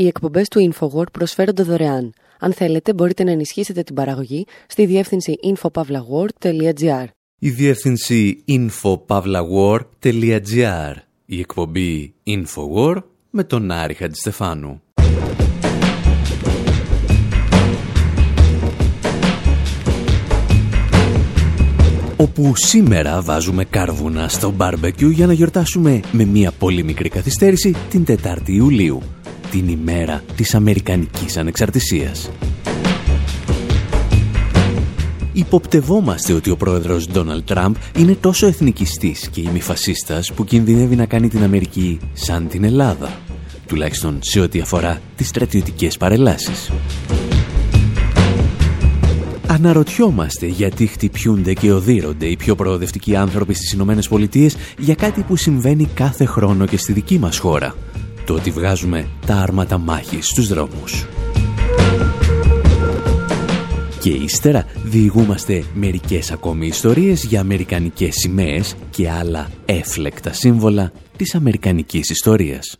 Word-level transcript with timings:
Οι 0.00 0.06
εκπομπές 0.06 0.48
του 0.48 0.72
InfoWord 0.72 1.12
προσφέρονται 1.12 1.62
δωρεάν. 1.62 2.12
Αν 2.38 2.52
θέλετε, 2.52 2.94
μπορείτε 2.94 3.24
να 3.24 3.30
ενισχύσετε 3.30 3.82
την 3.82 3.94
παραγωγή 3.94 4.46
στη 4.66 4.86
διεύθυνση 4.86 5.38
infopavlagor.gr. 5.42 7.04
Η 7.38 7.50
διεύθυνση 7.50 8.44
infopavlagor.gr. 8.48 10.94
Η 11.26 11.38
εκπομπή 11.38 12.14
InfoWord 12.26 13.02
με 13.30 13.44
τον 13.44 13.70
Άρη 13.70 13.94
Χατζηστεφάνου. 13.94 14.82
όπου 22.20 22.52
σήμερα 22.56 23.20
βάζουμε 23.20 23.64
κάρβουνα 23.64 24.28
στο 24.28 24.50
μπάρμπεκιου 24.50 25.08
για 25.08 25.26
να 25.26 25.32
γιορτάσουμε 25.32 26.00
με 26.12 26.24
μια 26.24 26.52
πολύ 26.58 26.82
μικρή 26.82 27.08
καθυστέρηση 27.08 27.74
την 27.90 28.04
4η 28.08 28.48
Ιουλίου, 28.48 29.02
την 29.50 29.68
ημέρα 29.68 30.22
της 30.36 30.54
Αμερικανικής 30.54 31.36
Ανεξαρτησίας. 31.36 32.30
Υποπτευόμαστε 35.32 36.32
ότι 36.32 36.50
ο 36.50 36.56
πρόεδρος 36.56 37.06
Ντόναλτ 37.06 37.46
Τραμπ 37.46 37.74
είναι 37.96 38.14
τόσο 38.14 38.46
εθνικιστής 38.46 39.28
και 39.28 39.40
ημιφασίστας 39.40 40.32
που 40.32 40.44
κινδυνεύει 40.44 40.96
να 40.96 41.06
κάνει 41.06 41.28
την 41.28 41.42
Αμερική 41.42 41.98
σαν 42.12 42.48
την 42.48 42.64
Ελλάδα, 42.64 43.18
τουλάχιστον 43.66 44.18
σε 44.20 44.40
ό,τι 44.40 44.60
αφορά 44.60 45.00
τις 45.16 45.28
στρατιωτικές 45.28 45.96
παρελάσεις. 45.96 46.70
Αναρωτιόμαστε 49.46 50.46
γιατί 50.46 50.86
χτυπιούνται 50.86 51.52
και 51.52 51.72
οδύρονται 51.72 52.26
οι 52.26 52.36
πιο 52.36 52.54
προοδευτικοί 52.54 53.16
άνθρωποι 53.16 53.54
στις 53.54 53.72
Ηνωμένες 53.72 54.08
Πολιτείες 54.08 54.56
για 54.78 54.94
κάτι 54.94 55.22
που 55.22 55.36
συμβαίνει 55.36 55.88
κάθε 55.94 56.24
χρόνο 56.24 56.66
και 56.66 56.76
στη 56.76 56.92
δική 56.92 57.18
μας 57.18 57.38
χώρα. 57.38 57.74
Το 58.30 58.36
ότι 58.36 58.50
βγάζουμε 58.50 59.08
τα 59.26 59.34
άρματα 59.34 59.78
μάχης 59.78 60.28
στους 60.28 60.48
δρόμους. 60.48 61.06
Και 64.00 64.10
ύστερα 64.10 64.64
διηγούμαστε 64.84 65.64
μερικές 65.74 66.30
ακόμη 66.30 66.66
ιστορίες 66.66 67.24
για 67.24 67.40
αμερικανικές 67.40 68.14
σημαίες 68.14 68.74
και 68.90 69.10
άλλα 69.10 69.48
έφλεκτα 69.64 70.32
σύμβολα 70.32 70.92
της 71.16 71.34
αμερικανικής 71.34 72.10
ιστορίας. 72.10 72.78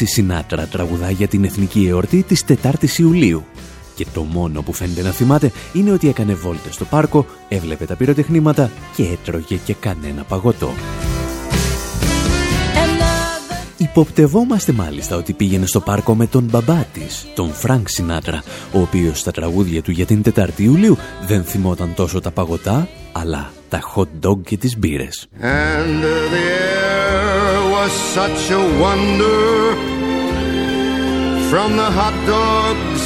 Η 0.00 0.02
Νάνση 0.02 0.20
Σινάτρα 0.20 0.66
τραγουδά 0.66 1.10
για 1.10 1.28
την 1.28 1.44
εθνική 1.44 1.86
εορτή 1.88 2.22
της 2.22 2.44
4ης 2.48 2.98
Ιουλίου. 2.98 3.44
Και 3.94 4.06
το 4.14 4.22
μόνο 4.22 4.62
που 4.62 4.72
φαίνεται 4.72 5.02
να 5.02 5.10
θυμάται 5.10 5.52
είναι 5.72 5.90
ότι 5.92 6.08
έκανε 6.08 6.34
βόλτες 6.34 6.74
στο 6.74 6.84
πάρκο, 6.84 7.26
έβλεπε 7.48 7.84
τα 7.84 7.96
πυροτεχνήματα 7.96 8.70
και 8.96 9.02
έτρωγε 9.02 9.56
και 9.64 9.74
κανένα 9.74 10.22
παγωτό. 10.22 10.72
Υποπτευόμαστε 13.76 14.72
μάλιστα 14.72 15.16
ότι 15.16 15.32
πήγαινε 15.32 15.66
στο 15.66 15.80
πάρκο 15.80 16.14
με 16.14 16.26
τον 16.26 16.44
μπαμπά 16.44 16.84
της, 16.92 17.26
τον 17.34 17.52
Φρανκ 17.52 17.88
Σινάτρα, 17.88 18.42
ο 18.72 18.80
οποίος 18.80 19.18
στα 19.18 19.30
τραγούδια 19.30 19.82
του 19.82 19.90
για 19.90 20.06
την 20.06 20.22
4η 20.34 20.58
Ιουλίου 20.58 20.96
δεν 21.26 21.44
θυμόταν 21.44 21.94
τόσο 21.94 22.20
τα 22.20 22.30
παγωτά, 22.30 22.88
αλλά 23.12 23.52
τα 23.68 23.80
hot 23.94 24.28
dog 24.28 24.42
και 24.42 24.56
τις 24.56 24.78
μπύρες. 24.78 25.28
And 25.40 26.02
the 26.02 26.89
air 27.80 27.86
was 27.86 27.92
such 28.18 28.50
a 28.50 28.62
wonder. 28.82 29.74
From 31.50 31.70
the 31.76 31.90
hot 31.98 32.16
dogs 32.26 33.04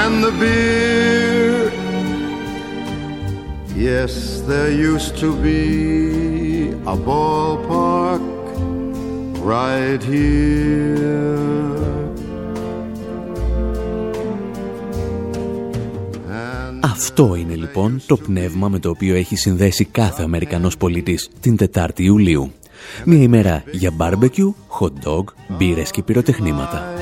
and 0.00 0.14
the 0.24 0.32
beer. 0.40 1.72
Yes, 3.76 4.12
there 4.50 4.72
used 4.92 5.14
to 5.24 5.30
be 5.46 5.62
a 6.94 6.96
ballpark 7.08 8.22
right 9.52 10.02
here. 10.02 10.60
Αυτό 16.82 17.34
είναι 17.34 17.54
λοιπόν 17.54 18.00
το 18.06 18.16
πνεύμα 18.16 18.68
με 18.68 18.78
το 18.78 18.88
οποίο 18.88 19.14
έχει 19.14 19.36
συνδέσει 19.36 19.84
κάθε 19.84 20.22
Αμερικανός 20.22 20.76
πολίτης 20.76 21.30
την 21.40 21.56
4η 21.74 21.98
Ιουλίου. 22.00 22.52
Μια 23.04 23.22
ημέρα 23.22 23.62
για 23.70 23.90
μπάρμπεκιου, 23.90 24.56
hot 24.80 25.08
dog, 25.08 25.24
μπύρες 25.48 25.90
και 25.90 26.02
πυροτεχνήματα. 26.02 26.92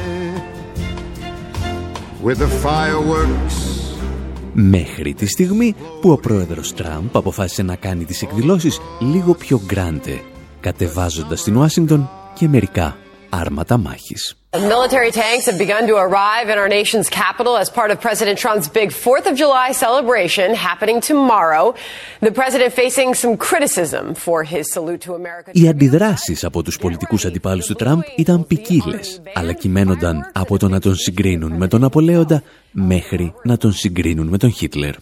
Μέχρι 4.53 5.15
τη 5.15 5.27
στιγμή 5.27 5.75
που 6.00 6.11
ο 6.11 6.16
πρόεδρος 6.16 6.75
Τραμπ 6.75 7.16
αποφάσισε 7.16 7.62
να 7.62 7.77
κάνει 7.77 8.05
τις 8.05 8.22
εκδηλώσεις 8.22 8.81
λίγο 9.00 9.34
πιο 9.34 9.61
γκράντε, 9.66 10.21
κατεβάζοντας 10.61 11.41
στην 11.41 11.56
Ουάσιγκτον 11.56 12.10
και 12.34 12.49
μερικά 12.49 12.97
άρματα 13.28 13.77
μάχης. 13.77 14.38
Military 14.56 15.10
tanks 15.10 15.44
have 15.44 15.59
begun 15.59 15.86
to 15.86 15.97
arrive 15.97 16.48
in 16.48 16.56
our 16.56 16.69
nation's 16.69 17.10
capital 17.10 17.59
as 17.59 17.69
part 17.69 17.91
of 17.91 18.00
President 18.00 18.38
Trump's 18.38 18.66
big 18.66 18.88
4th 18.92 19.26
of 19.31 19.36
July 19.36 19.72
celebration 19.72 20.54
happening 20.54 21.03
tomorrow. 21.03 21.75
The 22.20 22.32
president 22.32 22.72
facing 22.72 23.12
some 23.12 23.36
criticism 23.36 24.14
for 24.14 24.44
his 24.44 24.72
salute 24.72 25.03
to 25.03 25.14
America. 25.14 25.50
Οι 25.53 25.69
αντιδράσεις 25.69 26.44
από 26.44 26.62
τους 26.62 26.78
πολιτικούς 26.78 27.25
αντιπάλους 27.25 27.66
του 27.66 27.75
Τραμπ 27.75 28.00
ήταν 28.16 28.47
ποικίλε, 28.47 28.98
αλλά 29.34 29.53
κυμαίνονταν 29.53 30.31
από 30.32 30.59
το 30.59 30.69
να 30.69 30.80
τον 30.80 30.94
συγκρίνουν 30.94 31.53
με 31.53 31.69
τον 31.69 31.84
Απολέοντα 31.84 32.42
μέχρι 32.70 33.34
να 33.42 33.56
τον 33.56 33.72
συγκρίνουν 33.72 34.26
με 34.26 34.38
τον 34.38 34.53
Χίτλερ. 34.53 34.94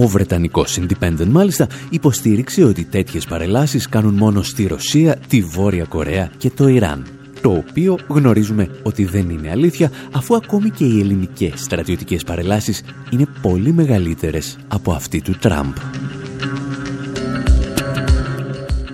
Ο 0.00 0.06
Βρετανικός 0.06 0.78
Independent 0.80 1.26
μάλιστα 1.26 1.66
υποστήριξε 1.90 2.64
ότι 2.64 2.84
τέτοιες 2.84 3.26
παρελάσεις 3.26 3.88
κάνουν 3.88 4.14
μόνο 4.14 4.42
στη 4.42 4.66
Ρωσία, 4.66 5.16
τη 5.28 5.42
Βόρεια 5.42 5.84
Κορέα 5.84 6.30
και 6.36 6.50
το 6.50 6.68
Ιράν. 6.68 7.06
Το 7.40 7.50
οποίο 7.50 7.98
γνωρίζουμε 8.08 8.70
ότι 8.82 9.04
δεν 9.04 9.30
είναι 9.30 9.50
αλήθεια 9.50 9.90
αφού 10.12 10.36
ακόμη 10.36 10.70
και 10.70 10.84
οι 10.84 11.00
ελληνικές 11.00 11.52
στρατιωτικές 11.60 12.24
παρελάσεις 12.24 12.82
είναι 13.10 13.26
πολύ 13.42 13.72
μεγαλύτερες 13.72 14.58
από 14.68 14.92
αυτή 14.92 15.20
του 15.20 15.36
Τραμπ. 15.40 15.72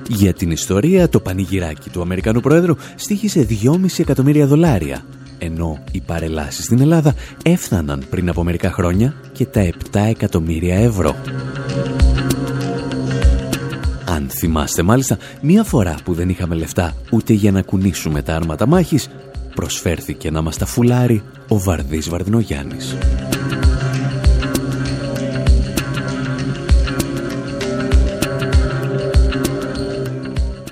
Για 0.08 0.32
την 0.32 0.50
ιστορία, 0.50 1.08
το 1.08 1.20
πανηγυράκι 1.20 1.90
του 1.90 2.00
Αμερικανού 2.00 2.40
Πρόεδρου 2.40 2.74
στήχησε 2.94 3.46
2,5 3.62 3.98
εκατομμύρια 3.98 4.46
δολάρια 4.46 5.04
ενώ 5.38 5.78
οι 5.92 6.00
παρελάσεις 6.00 6.64
στην 6.64 6.80
Ελλάδα 6.80 7.14
έφταναν 7.42 8.04
πριν 8.10 8.28
από 8.28 8.44
μερικά 8.44 8.72
χρόνια 8.72 9.14
και 9.32 9.46
τα 9.46 9.70
7 9.92 10.00
εκατομμύρια 10.08 10.76
ευρώ. 10.76 11.16
Αν 14.04 14.28
θυμάστε 14.28 14.82
μάλιστα, 14.82 15.18
μία 15.40 15.64
φορά 15.64 15.94
που 16.04 16.14
δεν 16.14 16.28
είχαμε 16.28 16.54
λεφτά 16.54 16.94
ούτε 17.10 17.32
για 17.32 17.52
να 17.52 17.62
κουνήσουμε 17.62 18.22
τα 18.22 18.34
άρματα 18.34 18.66
μάχης, 18.66 19.08
προσφέρθηκε 19.54 20.30
να 20.30 20.42
μας 20.42 20.56
τα 20.56 20.66
φουλάρει 20.66 21.22
ο 21.48 21.58
Βαρδής 21.58 22.08
Βαρδινογιάννης. 22.08 22.96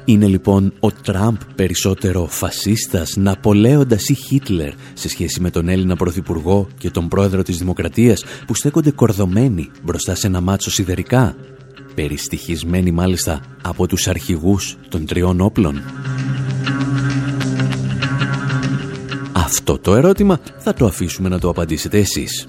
Είναι 0.05 0.27
λοιπόν 0.27 0.73
ο 0.81 0.93
Τραμπ 0.93 1.37
περισσότερο 1.55 2.27
φασίστας, 2.27 3.17
Ναπολέοντας 3.17 4.09
ή 4.09 4.15
Χίτλερ 4.15 4.73
σε 4.95 5.09
σχέση 5.09 5.41
με 5.41 5.51
τον 5.51 5.69
Έλληνα 5.69 5.97
Πρωθυπουργό 5.97 6.69
και 6.79 6.91
τον 6.91 7.09
Πρόεδρο 7.09 7.43
της 7.43 7.59
Δημοκρατίας 7.59 8.25
που 8.47 8.55
στέκονται 8.55 8.91
κορδωμένοι 8.91 9.71
μπροστά 9.83 10.15
σε 10.15 10.27
ένα 10.27 10.41
μάτσο 10.41 10.71
σιδερικά, 10.71 11.37
περιστοιχισμένοι 11.95 12.91
μάλιστα 12.91 13.41
από 13.63 13.87
τους 13.87 14.09
αρχηγούς 14.09 14.77
των 14.89 15.07
τριών 15.07 15.41
όπλων. 15.41 15.83
Αυτό 19.33 19.79
το 19.79 19.95
ερώτημα 19.95 20.41
θα 20.59 20.75
το 20.75 20.87
αφήσουμε 20.87 21.29
να 21.29 21.39
το 21.39 21.49
απαντήσετε 21.49 21.99
εσείς. 21.99 22.47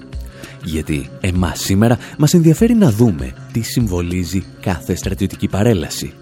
Γιατί 0.64 1.08
εμάς 1.20 1.60
σήμερα 1.60 1.98
μας 2.18 2.34
ενδιαφέρει 2.34 2.74
να 2.74 2.90
δούμε 2.90 3.32
τι 3.52 3.60
συμβολίζει 3.60 4.44
κάθε 4.60 4.94
στρατιωτική 4.94 5.48
παρέλαση. 5.48 6.12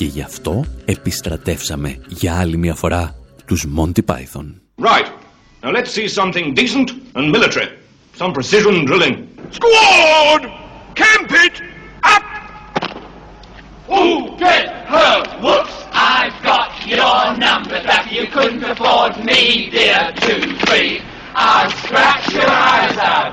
Και 0.00 0.06
γι' 0.06 0.22
αυτό 0.22 0.64
επιστρατεύσαμε 0.84 1.98
για 2.08 2.38
άλλη 2.38 2.56
μια 2.56 2.74
φορά 2.74 3.14
τους 3.46 3.66
Monty 3.76 4.04
Python. 4.06 4.46
Right. 4.78 5.06
Now 5.62 5.70
let's 5.76 5.90
see 5.96 6.08
something 6.08 6.54
decent 6.54 6.88
and 7.16 7.30
military. 7.36 7.68
Some 8.20 8.32
precision 8.32 8.74
drilling. 8.88 9.16
Squad! 9.58 10.42
Camp 11.02 11.30
it! 11.44 11.56
Up! 12.14 12.24
Who 13.92 14.04
get 14.44 14.66
hurt? 14.94 15.28
Whoops! 15.44 15.74
I've 16.16 16.38
got 16.50 16.70
your 16.94 17.20
number 17.48 17.78
that 17.90 18.04
you 18.16 18.24
couldn't 18.36 18.64
afford 18.72 19.12
me, 19.30 19.40
dear. 19.76 20.00
Two, 20.24 20.40
three. 20.64 20.92
I'll 21.34 21.70
scratch 21.82 22.26
your 22.38 22.52
eyes 22.72 22.96
out. 23.12 23.32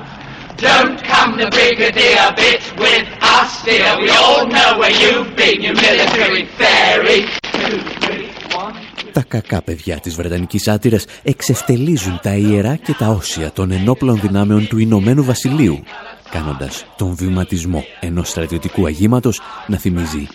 Don't 0.58 0.98
come 1.12 1.30
the 1.40 1.48
brigadier 1.56 2.28
bit 2.40 2.62
with 2.82 3.06
us, 3.36 3.50
dear. 3.66 3.90
We 4.04 4.10
all 4.22 4.44
know 4.54 4.70
where 4.80 4.94
you've 5.02 5.32
been, 5.40 5.58
you 5.66 5.72
military 5.88 6.44
fairy. 6.58 7.20
Two, 7.58 7.78
three, 8.04 8.28
one. 8.64 8.74
Τα 9.12 9.24
κακά 9.28 9.62
παιδιά 9.62 9.98
της 10.00 10.14
Βρετανικής 10.14 10.68
Άτυρας 10.68 11.04
εξευτελίζουν 11.22 12.20
τα 12.22 12.30
ιερά 12.30 12.76
και 12.76 12.92
τα 12.92 13.08
όσια 13.08 13.52
των 13.52 13.70
ενόπλων 13.70 14.20
δυνάμεων 14.20 14.68
του 14.68 14.78
Ηνωμένου 14.78 15.24
Βασιλείου, 15.24 15.82
κάνοντας 16.30 16.84
τον 16.96 17.14
βηματισμό 17.14 17.84
ενός 18.00 18.28
στρατιωτικού 18.28 18.86
αγήματος 18.86 19.40
να 19.66 19.76
θυμίζει 19.76 20.28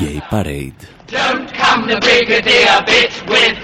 Gay 0.00 0.18
Parade. 0.30 0.80
Don't 1.12 1.48
come 1.62 1.86
the 1.86 1.98
brigadier 2.00 2.78
bit 2.86 3.12
with 3.28 3.56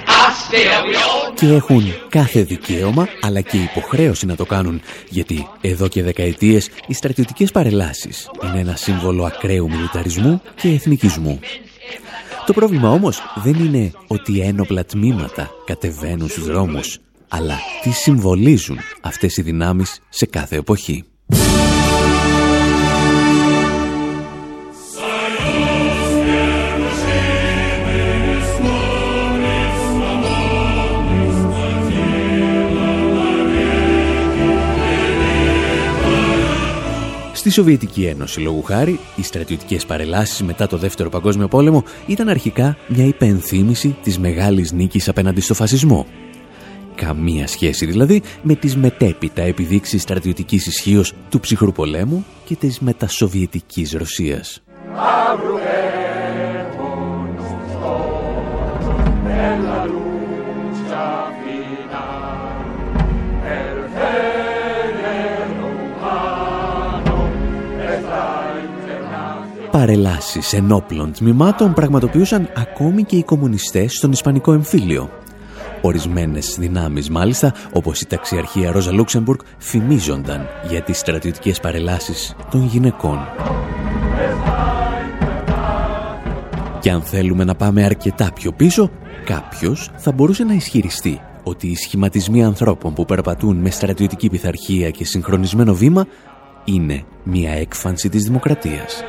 us, 0.51 0.57
dear. 0.57 0.85
We 0.85 0.97
all 0.97 1.35
Και 1.35 1.47
έχουν 1.47 1.83
κάθε 2.09 2.43
δικαίωμα 2.43 3.09
αλλά 3.21 3.41
και 3.41 3.57
υποχρέωση 3.57 4.27
να 4.27 4.37
το 4.37 4.45
κάνουν 4.45 4.81
γιατί 5.09 5.49
εδώ 5.61 5.89
και 5.89 6.03
δεκαετίες 6.03 6.69
οι 6.87 6.95
στρατιωτικές 6.95 7.51
παρελάσεις 7.51 8.31
είναι 8.45 8.61
ένα 8.61 8.77
σύμβολο 8.77 9.25
ακραίου 9.25 9.71
μιλιταρισμού 9.71 10.43
και 10.55 10.69
εθνικισμού. 10.69 11.39
Το 12.47 12.53
πρόβλημα 12.53 12.91
όμως 12.91 13.23
δεν 13.35 13.55
είναι 13.55 13.93
ότι 14.07 14.41
ένοπλα 14.41 14.85
τμήματα 14.85 15.51
κατεβαίνουν 15.65 16.29
στους 16.29 16.45
δρόμους, 16.45 16.99
αλλά 17.29 17.59
τι 17.83 17.91
συμβολίζουν 17.91 18.79
αυτές 19.03 19.37
οι 19.37 19.43
δυνάμεις 19.43 20.01
σε 20.09 20.27
κάθε 20.27 20.57
εποχή. 20.57 21.05
Στη 37.51 37.59
Σοβιετική 37.59 38.05
Ένωση, 38.05 38.41
λόγου 38.41 38.63
χάρη, 38.63 39.01
οι 39.17 39.23
στρατιωτικές 39.23 39.87
παρελάσεις 39.87 40.43
μετά 40.43 40.67
το 40.67 40.77
Δεύτερο 40.77 41.09
Παγκόσμιο 41.09 41.49
Πόλεμο 41.49 41.85
ήταν 42.07 42.29
αρχικά 42.29 42.77
μια 42.89 43.05
υπενθύμηση 43.05 43.97
της 44.03 44.19
μεγάλης 44.19 44.73
νίκης 44.73 45.09
απέναντι 45.09 45.41
στο 45.41 45.55
φασισμό. 45.55 46.07
Καμία 46.95 47.47
σχέση 47.47 47.87
δηλαδή 47.87 48.23
με 48.43 48.55
τις 48.55 48.77
μετέπειτα 48.77 49.43
επιδείξεις 49.43 50.03
στρατιωτικής 50.03 50.67
ισχύως 50.67 51.13
του 51.29 51.41
ψυχρού 51.41 51.73
πολέμου 51.73 52.25
και 52.45 52.57
της 52.57 52.81
μετασοβιετικής 52.81 53.93
Ρωσίας. 53.93 54.63
Παρελάσεις 69.81 70.53
ενόπλων 70.53 71.13
τμήματων 71.13 71.73
πραγματοποιούσαν 71.73 72.49
ακόμη 72.57 73.05
και 73.05 73.17
οι 73.17 73.23
κομμουνιστές 73.23 73.97
στον 73.97 74.13
Ισπανικό 74.13 74.53
εμφύλιο. 74.53 75.11
Ορισμένες 75.81 76.57
δυνάμεις 76.59 77.11
μάλιστα, 77.11 77.55
όπως 77.73 78.01
η 78.01 78.07
ταξιαρχία 78.07 78.73
Ρόζα 78.73 78.93
Λούξεμπουργκ, 78.93 79.39
φημίζονταν 79.59 80.47
για 80.69 80.83
τις 80.83 80.99
στρατιωτικές 80.99 81.61
παρελάσεις 81.61 82.35
των 82.51 82.67
γυναικών. 82.67 83.19
Και 86.81 86.91
αν 86.91 87.03
θέλουμε 87.03 87.45
να 87.45 87.55
πάμε 87.55 87.85
αρκετά 87.85 88.31
πιο 88.35 88.53
πίσω, 88.53 88.91
κάποιος 89.25 89.91
θα 89.97 90.13
μπορούσε 90.13 90.45
να 90.45 90.55
ισχυριστεί 90.55 91.21
ότι 91.43 91.67
οι 91.67 91.77
σχηματισμοί 91.77 92.45
ανθρώπων 92.45 92.95
που 92.95 93.05
περπατούν 93.05 93.57
με 93.57 93.71
στρατιωτική 93.71 94.29
πειθαρχία 94.29 94.91
και 94.91 95.05
συγχρονισμένο 95.05 95.75
βήμα 95.75 96.07
είναι 96.65 97.03
μια 97.23 97.53
έκφανση 97.53 98.09
της 98.09 98.25
δημοκρατίας. 98.25 99.05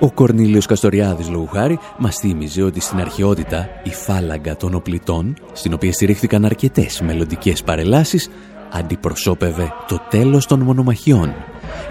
Ο 0.00 0.12
Κορνίλιος 0.12 0.66
Καστοριάδης 0.66 1.28
λόγου 1.28 1.46
χάρη 1.46 1.78
μας 1.98 2.16
θύμιζε 2.16 2.62
ότι 2.62 2.80
στην 2.80 3.00
αρχαιότητα 3.00 3.68
η 3.82 3.90
φάλαγγα 3.90 4.56
των 4.56 4.74
οπλιτών, 4.74 5.36
στην 5.52 5.72
οποία 5.72 5.92
στηρίχθηκαν 5.92 6.44
αρκετές 6.44 7.00
μελλοντικές 7.00 7.62
παρελάσεις, 7.62 8.30
αντιπροσώπευε 8.72 9.72
το 9.88 10.00
τέλος 10.10 10.46
των 10.46 10.60
μονομαχιών. 10.60 11.34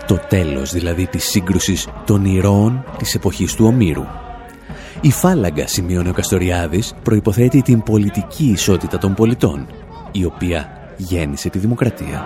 Το 0.07 0.19
τέλος 0.29 0.71
δηλαδή 0.71 1.07
της 1.07 1.23
σύγκρουσης 1.23 1.87
των 2.05 2.25
ηρώων 2.25 2.83
της 2.97 3.15
εποχής 3.15 3.53
του 3.53 3.65
Ομήρου. 3.65 4.05
Η 5.01 5.11
φάλαγγα, 5.11 5.67
σημείωνε 5.67 6.09
ο 6.09 6.13
Καστοριάδης, 6.13 6.93
προϋποθέτει 7.03 7.61
την 7.61 7.83
πολιτική 7.83 8.45
ισότητα 8.45 8.97
των 8.97 9.13
πολιτών, 9.13 9.67
η 10.11 10.25
οποία 10.25 10.69
γέννησε 10.97 11.49
τη 11.49 11.59
δημοκρατία. 11.59 12.23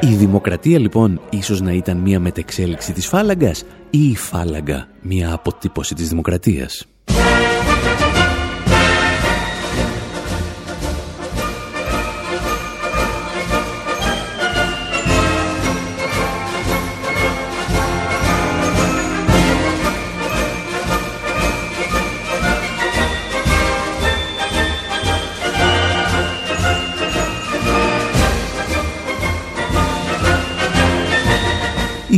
Η 0.00 0.14
δημοκρατία 0.14 0.78
λοιπόν 0.78 1.20
ίσως 1.30 1.60
να 1.60 1.72
ήταν 1.72 1.96
μία 1.96 2.20
μετεξέλιξη 2.20 2.92
της 2.92 3.06
φάλαγγας 3.06 3.64
ή 3.90 4.08
η 4.08 4.16
φάλαγγα 4.16 4.88
μία 5.02 5.32
αποτύπωση 5.32 5.94
της 5.94 6.08
δημοκρατίας. 6.08 6.86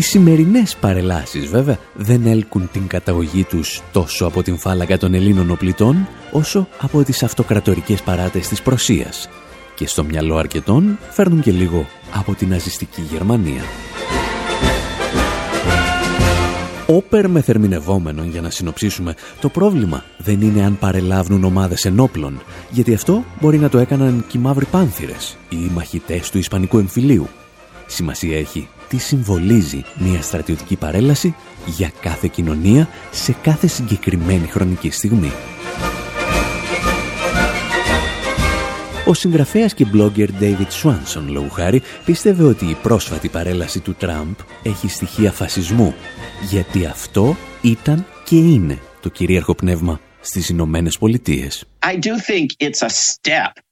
Οι 0.01 0.03
σημερινές 0.03 0.77
παρελάσεις 0.77 1.47
βέβαια 1.47 1.79
δεν 1.95 2.27
έλκουν 2.27 2.69
την 2.73 2.87
καταγωγή 2.87 3.45
τους 3.45 3.83
τόσο 3.93 4.27
από 4.27 4.43
την 4.43 4.59
φάλαγγα 4.59 4.99
των 4.99 5.15
Ελλήνων 5.15 5.51
οπλιτών 5.51 6.09
όσο 6.31 6.69
από 6.81 7.03
τις 7.03 7.23
αυτοκρατορικές 7.23 8.03
παράτες 8.03 8.49
της 8.49 8.63
Προσίας 8.63 9.29
και 9.75 9.87
στο 9.87 10.05
μυαλό 10.05 10.37
αρκετών 10.37 10.99
φέρνουν 11.11 11.41
και 11.41 11.51
λίγο 11.51 11.87
από 12.15 12.35
την 12.35 12.49
ναζιστική 12.49 13.01
Γερμανία. 13.01 13.63
Όπερ 16.87 17.29
με 17.29 17.41
θερμινευόμενον 17.41 18.29
για 18.31 18.41
να 18.41 18.51
συνοψίσουμε, 18.51 19.15
το 19.41 19.49
πρόβλημα 19.49 20.05
δεν 20.19 20.41
είναι 20.41 20.65
αν 20.65 20.79
παρελάβουν 20.79 21.45
ομάδες 21.45 21.85
ενόπλων, 21.85 22.43
γιατί 22.71 22.95
αυτό 22.95 23.25
μπορεί 23.41 23.59
να 23.59 23.69
το 23.69 23.79
έκαναν 23.79 24.25
και 24.29 24.39
οι 24.39 24.41
μαύροι 24.41 24.65
πάνθυρες 24.65 25.37
ή 25.49 25.57
οι 25.57 25.71
μαχητές 25.75 26.31
του 26.31 26.39
Ισπανικού 26.39 26.79
εμφυλίου. 26.79 27.29
Σημασία 27.87 28.39
έχει 28.39 28.69
τι 28.91 28.99
συμβολίζει 28.99 29.85
μια 29.95 30.23
στρατιωτική 30.23 30.77
παρέλαση 30.77 31.35
για 31.67 31.93
κάθε 32.01 32.29
κοινωνία 32.33 32.89
σε 33.11 33.37
κάθε 33.43 33.67
συγκεκριμένη 33.67 34.47
χρονική 34.47 34.91
στιγμή. 34.91 35.33
Ο 39.07 39.15
συγγραφέας 39.15 39.75
και 39.75 39.87
blogger 39.95 40.29
David 40.41 40.83
Swanson, 40.83 41.25
λόγου 41.27 41.51
χάρη, 41.51 41.83
πίστευε 42.05 42.45
ότι 42.45 42.65
η 42.65 42.77
πρόσφατη 42.83 43.29
παρέλαση 43.29 43.81
του 43.81 43.95
Τραμπ 43.95 44.35
έχει 44.63 44.89
στοιχεία 44.89 45.33
φασισμού, 45.33 45.95
γιατί 46.49 46.87
αυτό 46.87 47.37
ήταν 47.63 48.07
και 48.25 48.37
είναι 48.37 48.79
το 49.01 49.09
κυρίαρχο 49.09 49.55
πνεύμα 49.55 50.01
στις 50.21 50.49
Ηνωμένες 50.49 50.99
Πολιτείες. 50.99 51.65
I 51.87 51.95
do 51.95 52.15
think 52.31 52.69
it's 52.69 52.83
a 52.83 52.91
step 52.91 53.70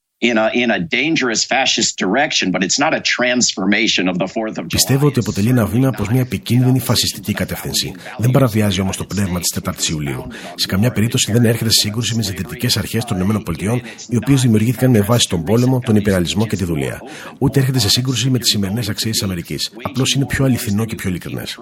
Πιστεύω 4.67 5.07
ότι 5.07 5.19
αποτελεί 5.19 5.49
ένα 5.49 5.65
βήμα 5.65 5.89
προς 5.89 6.09
μια 6.09 6.21
επικίνδυνη 6.21 6.79
φασιστική 6.79 7.33
κατεύθυνση. 7.33 7.91
Δεν 8.17 8.31
παραβιάζει 8.31 8.81
όμως 8.81 8.97
το 8.97 9.05
πνεύμα 9.05 9.39
της 9.39 9.59
4η 9.63 9.89
Ιουλίου. 9.89 10.27
Σε 10.55 10.67
καμιά 10.67 10.91
περίπτωση 10.91 11.31
δεν 11.31 11.45
έρχεται 11.45 11.69
σε 11.69 11.79
σύγκρουση 11.79 12.15
με 12.15 12.21
τις 12.21 12.31
δυτικές 12.31 12.77
αρχές 12.77 13.05
των 13.05 13.19
ΗΠΑ, 13.19 13.81
οι 14.09 14.15
οποίες 14.15 14.41
δημιουργήθηκαν 14.41 14.89
με 14.89 15.01
βάση 15.01 15.29
τον 15.29 15.43
πόλεμο, 15.43 15.79
τον 15.79 15.95
υπεραλισμό 15.95 16.47
και 16.47 16.55
τη 16.55 16.63
δουλεία. 16.63 17.01
Ούτε 17.37 17.59
έρχεται 17.59 17.79
σε 17.79 17.89
σύγκρουση 17.89 18.29
με 18.29 18.37
τις 18.39 18.49
σημερινές 18.49 18.89
αξίες 18.89 19.13
της 19.13 19.23
Αμερικής. 19.23 19.71
Απλώς 19.81 20.13
είναι 20.13 20.25
πιο 20.25 20.45
αληθινό 20.45 20.85
και 20.85 20.95
πιο 20.95 21.09
ειλικρινές. 21.09 21.59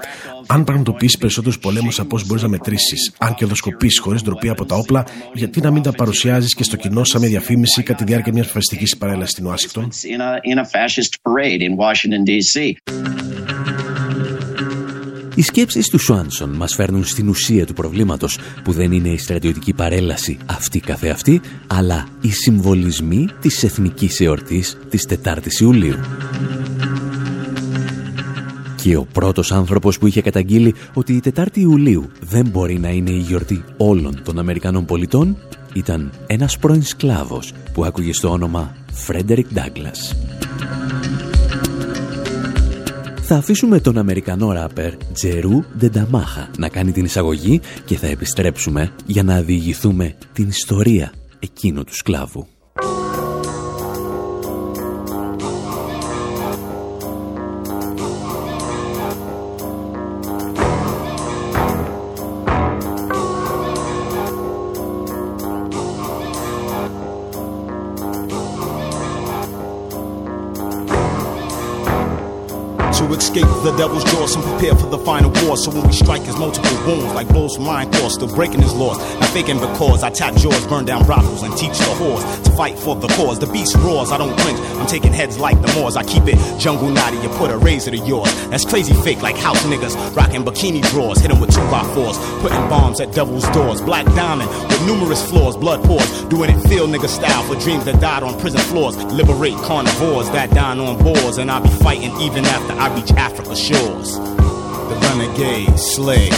Αν 0.47 0.63
πραγματοποιήσει 0.63 1.17
περισσότερους 1.17 1.59
πολέμους 1.59 1.99
από 1.99 2.15
όσου 2.15 2.25
μπορείς 2.25 2.43
να 2.43 2.49
μετρήσεις, 2.49 3.13
αν 3.17 3.35
και 3.35 3.43
οδοσκοπεί 3.43 3.97
χωρίς 3.99 4.21
ντροπή 4.21 4.49
από 4.49 4.65
τα 4.65 4.75
όπλα, 4.75 5.05
γιατί 5.33 5.61
να 5.61 5.71
μην 5.71 5.81
τα 5.81 5.91
παρουσιάζεις 5.91 6.53
και 6.53 6.63
στο 6.63 6.75
κοινό 6.75 7.03
σαν 7.03 7.21
με 7.21 7.27
διαφήμιση 7.27 7.83
κατά 7.83 8.03
τη 8.03 8.11
διάρκεια 8.11 8.33
μιας 8.33 8.46
φασιστική 8.47 8.97
παρέλαση 8.97 9.31
στην 9.31 9.45
Ουάσιγκτον. 9.45 9.89
Οι 15.37 15.41
σκέψεις 15.41 15.89
του 15.89 15.99
Σουάνσον 15.99 16.49
μας 16.49 16.75
φέρνουν 16.75 17.05
στην 17.05 17.29
ουσία 17.29 17.65
του 17.65 17.73
προβλήματος 17.73 18.39
που 18.63 18.71
δεν 18.71 18.91
είναι 18.91 19.09
η 19.09 19.17
στρατιωτική 19.17 19.73
παρέλαση 19.73 20.37
αυτή 20.45 20.79
καθεαυτή, 20.79 21.41
αλλά 21.67 22.07
οι 22.21 22.29
συμβολισμοί 22.29 23.27
της 23.41 23.63
εθνικής 23.63 24.21
εορτής 24.21 24.77
της 24.89 25.07
4ης 25.23 25.61
Ιουλίου. 25.61 25.99
Και 28.75 28.95
ο 28.95 29.07
πρώτος 29.13 29.51
άνθρωπος 29.51 29.97
που 29.97 30.07
είχε 30.07 30.21
καταγγείλει 30.21 30.75
ότι 30.93 31.13
η 31.13 31.21
4η 31.35 31.57
Ιουλίου 31.57 32.11
δεν 32.19 32.47
μπορεί 32.47 32.79
να 32.79 32.89
είναι 32.89 33.11
η 33.11 33.19
γιορτή 33.19 33.63
όλων 33.77 34.21
των 34.23 34.39
Αμερικανών 34.39 34.85
πολιτών 34.85 35.37
ήταν 35.77 36.11
ένας 36.27 36.57
πρώην 36.57 36.83
σκλάβος 36.83 37.53
που 37.73 37.85
άκουγε 37.85 38.13
στο 38.13 38.29
όνομα 38.29 38.75
Φρέντερικ 38.91 39.53
Ντάγκλας. 39.53 40.15
Θα 43.21 43.35
αφήσουμε 43.35 43.79
τον 43.79 43.97
Αμερικανό 43.97 44.51
ράπερ 44.51 44.93
Τζερού 45.13 45.63
Ντενταμάχα 45.77 46.49
να 46.57 46.69
κάνει 46.69 46.91
την 46.91 47.05
εισαγωγή 47.05 47.61
και 47.85 47.97
θα 47.97 48.07
επιστρέψουμε 48.07 48.91
για 49.05 49.23
να 49.23 49.41
διηγηθούμε 49.41 50.15
την 50.33 50.47
ιστορία 50.47 51.13
εκείνου 51.39 51.83
του 51.83 51.95
σκλάβου. 51.95 52.47
The 73.09 73.73
devil's 73.77 74.03
jaws 74.03 74.35
and 74.35 74.43
prepare 74.43 74.75
for 74.75 74.87
the 74.87 74.97
final 74.99 75.31
war. 75.45 75.57
So 75.57 75.71
when 75.71 75.85
we 75.85 75.93
strike 75.93 76.23
his 76.23 76.37
multiple 76.37 76.75
wounds 76.85 77.13
like 77.13 77.27
blows 77.29 77.55
from 77.55 77.65
line 77.65 77.91
course, 77.93 78.15
still 78.15 78.33
breaking 78.33 78.61
his 78.61 78.73
laws. 78.73 78.97
Not 79.19 79.29
faking 79.29 79.59
because 79.59 80.03
I 80.03 80.09
tap 80.09 80.35
jaws, 80.35 80.65
burn 80.67 80.85
down 80.85 81.05
brothels, 81.05 81.43
and 81.43 81.55
teach 81.57 81.77
the 81.77 81.93
whores 81.95 82.43
to 82.43 82.51
fight 82.51 82.77
for 82.77 82.95
the 82.95 83.07
cause. 83.07 83.39
The 83.39 83.47
beast 83.47 83.75
roars, 83.77 84.11
I 84.11 84.17
don't 84.17 84.37
cringe. 84.39 84.59
I'm 84.59 84.87
taking 84.87 85.13
heads 85.13 85.39
like 85.39 85.61
the 85.61 85.67
Moors. 85.77 85.95
I 85.95 86.03
keep 86.03 86.23
it 86.27 86.37
jungle 86.59 86.89
naughty, 86.89 87.17
you 87.17 87.29
put 87.29 87.51
a 87.51 87.57
razor 87.57 87.91
to 87.91 87.97
yours. 87.97 88.33
That's 88.47 88.65
crazy 88.65 88.93
fake 88.93 89.21
like 89.21 89.37
house 89.37 89.61
niggas 89.63 90.15
rocking 90.15 90.43
bikini 90.43 90.81
drawers, 90.91 91.19
hitting 91.19 91.39
with 91.39 91.53
two 91.53 91.61
by 91.71 91.83
fours, 91.93 92.17
putting 92.41 92.61
bombs 92.69 92.99
at 92.99 93.13
devil's 93.13 93.47
doors. 93.49 93.81
Black 93.81 94.05
diamond 94.15 94.49
with 94.67 94.85
numerous 94.85 95.27
flaws, 95.29 95.55
blood 95.55 95.83
pours, 95.83 96.23
doing 96.25 96.49
it 96.49 96.59
field 96.67 96.89
nigga 96.89 97.07
style 97.07 97.43
for 97.43 97.59
dreams 97.61 97.85
that 97.85 98.01
died 98.01 98.23
on 98.23 98.39
prison 98.39 98.61
floors. 98.61 98.95
Liberate 99.13 99.55
carnivores 99.63 100.29
that 100.31 100.49
dine 100.51 100.79
on 100.79 100.97
boars, 101.01 101.37
and 101.37 101.51
I'll 101.51 101.63
be 101.63 101.69
fighting 101.69 102.11
even 102.21 102.45
after 102.45 102.73
I 102.73 102.96
reach 102.97 103.11
Africa 103.11 103.55
shores. 103.55 104.17
The 104.17 104.97
renegade 105.03 105.77
slave. 105.79 106.33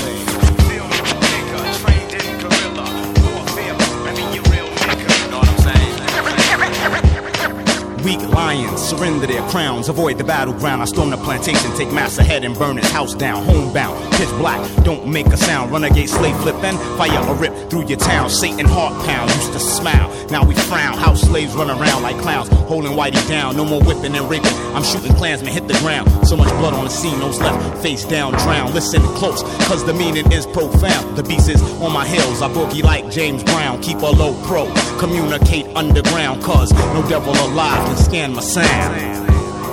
Weak 8.04 8.22
lions 8.34 8.82
surrender 8.82 9.28
their 9.28 9.42
crowns, 9.50 9.89
avoid 9.89 10.18
the 10.18 10.24
battleground. 10.24 10.82
I 10.82 10.86
storm 10.86 11.12
the 11.12 11.18
plantation, 11.18 11.72
take 11.75 11.92
mass 11.92 12.18
ahead 12.18 12.44
and 12.44 12.58
burn 12.58 12.78
his 12.78 12.89
house 12.92 13.13
down. 13.13 13.44
Homebound, 13.44 14.09
pitch 14.20 14.30
black, 14.38 14.60
don't 14.84 15.08
make 15.08 15.28
a 15.28 15.38
sound. 15.38 15.72
Renegade 15.72 16.10
slave 16.10 16.36
flip 16.42 16.62
and 16.62 16.78
fire 16.98 17.24
a 17.32 17.34
rip 17.36 17.54
through 17.70 17.88
your 17.88 17.98
town. 17.98 18.30
Satan 18.30 18.66
heart 18.66 18.94
pound, 19.06 19.32
used 19.32 19.54
to 19.54 19.60
smile. 19.60 20.10
Now 20.30 20.44
we 20.44 20.56
frown. 20.56 20.98
House 20.98 21.22
slaves 21.22 21.56
run 21.56 21.70
around 21.70 22.04
like 22.04 22.18
clowns, 22.18 22.50
holding 22.68 22.92
Whitey 22.92 23.26
down. 23.30 23.56
No 23.56 23.64
more 23.64 23.82
whipping 23.82 24.14
and 24.16 24.30
raping. 24.30 24.54
I'm 24.76 24.84
shooting 24.84 25.14
clansmen 25.14 25.54
hit 25.54 25.70
the 25.70 25.80
ground. 25.80 26.28
So 26.28 26.36
much 26.36 26.50
blood 26.60 26.74
on 26.74 26.84
the 26.84 26.90
scene, 26.90 27.18
those 27.20 27.40
left 27.40 27.82
face 27.82 28.04
down, 28.04 28.34
drown. 28.34 28.74
Listen 28.74 29.02
close, 29.20 29.42
cause 29.70 29.86
the 29.86 29.94
meaning 29.94 30.30
is 30.34 30.46
profound. 30.46 31.16
The 31.16 31.24
beast 31.24 31.48
is 31.48 31.62
on 31.82 31.94
my 31.94 32.06
heels. 32.06 32.42
I 32.42 32.50
boogie 32.50 32.84
like 32.84 33.10
James 33.10 33.42
Brown. 33.44 33.82
Keep 33.82 34.00
a 34.00 34.08
low 34.08 34.34
pro, 34.44 34.66
communicate 35.00 35.66
underground, 35.78 36.44
cause 36.44 36.72
no 36.74 37.08
devil 37.08 37.34
alive 37.48 37.86
can 37.88 37.98
scan 37.98 38.34
my 38.34 38.42
sound. 38.42 39.28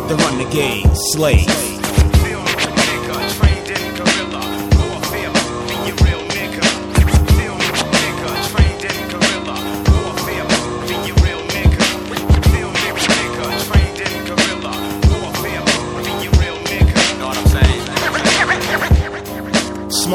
The 0.08 0.14
renegade 0.14 0.86
slave. 1.12 1.65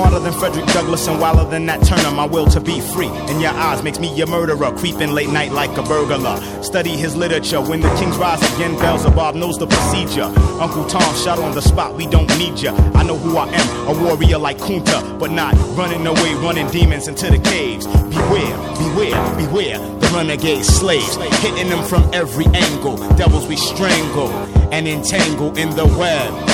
Smarter 0.02 0.18
than 0.18 0.34
Frederick 0.34 0.66
Douglass 0.66 1.08
and 1.08 1.22
wilder 1.22 1.48
than 1.48 1.68
that 1.68 1.84
Turner. 1.86 2.10
My 2.10 2.26
will 2.26 2.48
to 2.48 2.60
be 2.60 2.82
free 2.82 3.12
in 3.30 3.40
your 3.40 3.52
eyes 3.52 3.84
makes 3.84 4.00
me 4.00 4.12
your 4.16 4.26
murderer, 4.26 4.72
creeping 4.72 5.12
late 5.12 5.30
night 5.30 5.52
like 5.52 5.70
a 5.78 5.84
burglar. 5.84 6.42
Study 6.64 6.98
his 6.98 7.16
literature. 7.16 7.62
When 7.62 7.82
the 7.82 7.90
kings 8.00 8.18
rise 8.18 8.42
again, 8.56 8.76
Beelzebub 8.80 9.36
knows 9.36 9.60
the 9.60 9.68
procedure. 9.68 10.24
Uncle 10.60 10.86
Tom 10.86 11.14
shot 11.18 11.38
on 11.38 11.54
the 11.54 11.62
spot. 11.62 11.94
We 11.94 12.08
don't 12.08 12.28
need 12.40 12.58
ya. 12.58 12.74
I 12.96 13.04
know 13.04 13.16
who 13.16 13.38
I 13.38 13.46
am, 13.50 13.96
a 13.96 14.04
warrior 14.04 14.40
like 14.40 14.58
Kunta, 14.58 15.20
but 15.20 15.30
not 15.30 15.54
running 15.78 16.08
away, 16.08 16.34
running 16.34 16.68
demons 16.72 17.08
into 17.08 17.30
the 17.30 17.38
caves. 17.38 17.86
Beware, 17.86 18.58
beware, 18.80 19.36
beware. 19.38 19.78
The 20.00 20.12
renegade 20.16 20.66
slaves 20.66 21.16
hitting 21.44 21.70
them 21.70 21.86
from 21.86 22.12
every 22.12 22.48
angle. 22.48 22.98
Devils 23.18 23.46
we 23.46 23.56
strangle 23.56 24.30
and 24.74 24.88
entangle 24.88 25.56
in 25.60 25.70
the 25.76 25.86
web. 25.86 26.51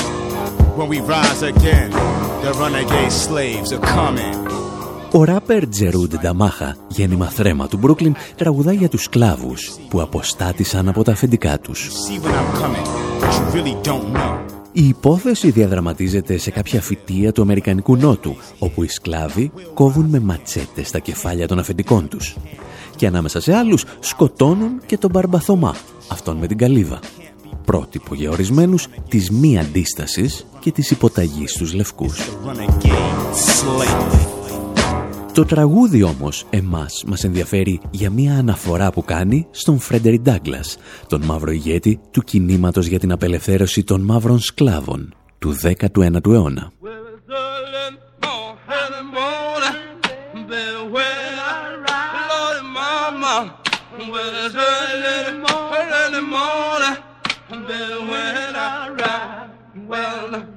When 0.78 0.90
we 0.90 1.00
rise 1.00 1.42
again. 1.54 1.90
The 2.44 2.52
renegade 2.64 3.12
slaves 3.12 3.72
are 3.72 3.86
coming. 3.98 4.48
Ο 5.12 5.24
ράπερ 5.24 5.68
Τζερούντ 5.68 6.16
Νταμάχα, 6.16 6.76
γέννημα 6.88 7.26
θρέμα 7.26 7.68
του 7.68 7.78
Μπρούκλιν, 7.78 8.16
τραγουδάει 8.36 8.76
για 8.76 8.90
τους 8.90 9.04
σκλάβους 9.04 9.76
που 9.90 10.02
αποστάτησαν 10.02 10.88
από 10.88 11.04
τα 11.04 11.12
αφεντικά 11.12 11.60
τους. 11.60 11.90
Η 14.72 14.88
υπόθεση 14.88 15.52
διαδραματίζεται 15.52 16.38
σε 16.38 16.52
κάποια 16.52 16.82
φυτεία 16.82 17.32
του 17.32 17.42
Αμερικανικού 17.42 17.96
Νότου, 17.96 18.36
όπου 18.60 18.84
οι 18.84 18.88
σκλάβοι 18.88 19.52
κόβουν 19.74 20.06
με 20.06 20.20
ματσέτες 20.20 20.92
τα 20.92 21.00
κεφάλια 21.00 21.48
των 21.48 21.60
αφεντικών 21.60 22.08
τους. 22.08 22.36
Και 22.96 23.08
ανάμεσα 23.08 23.42
σε 23.42 23.56
άλλους 23.56 23.86
σκοτώνουν 24.00 24.82
και 24.86 24.98
τον 24.98 25.10
Μπαρμπαθωμά, 25.10 25.76
αυτόν 26.08 26.38
με 26.38 26.48
την 26.48 26.58
καλύβα 26.58 27.00
πρότυπο 27.68 28.16
για 28.16 28.32
ορισμένους 28.32 28.88
της 29.10 29.32
μη 29.32 29.60
αντίστασης 29.60 30.46
και 30.68 30.74
της 30.74 30.92
υποταγής 30.92 31.52
στους 31.52 31.74
λευκούς. 31.74 32.30
Το 35.34 35.46
τραγούδι 35.46 36.04
όμως 36.04 36.46
εμάς 36.50 37.04
μας 37.08 37.24
ενδιαφέρει 37.24 37.82
για 37.92 38.10
μια 38.10 38.38
αναφορά 38.38 38.92
που 38.92 39.04
κάνει 39.04 39.48
στον 39.52 39.80
Φρέντερι 39.80 40.20
Ντάγκλας, 40.20 40.78
τον 41.08 41.26
μαύρο 41.26 41.52
ηγέτη 41.52 42.00
του 42.12 42.22
κινήματος 42.22 42.86
για 42.86 43.00
την 43.00 43.12
απελευθέρωση 43.12 43.84
των 43.84 44.02
μαύρων 44.02 44.40
σκλάβων 44.40 45.14
του 45.40 45.56
19ου 45.64 46.32
αιώνα. 46.34 46.72
But 59.90 60.57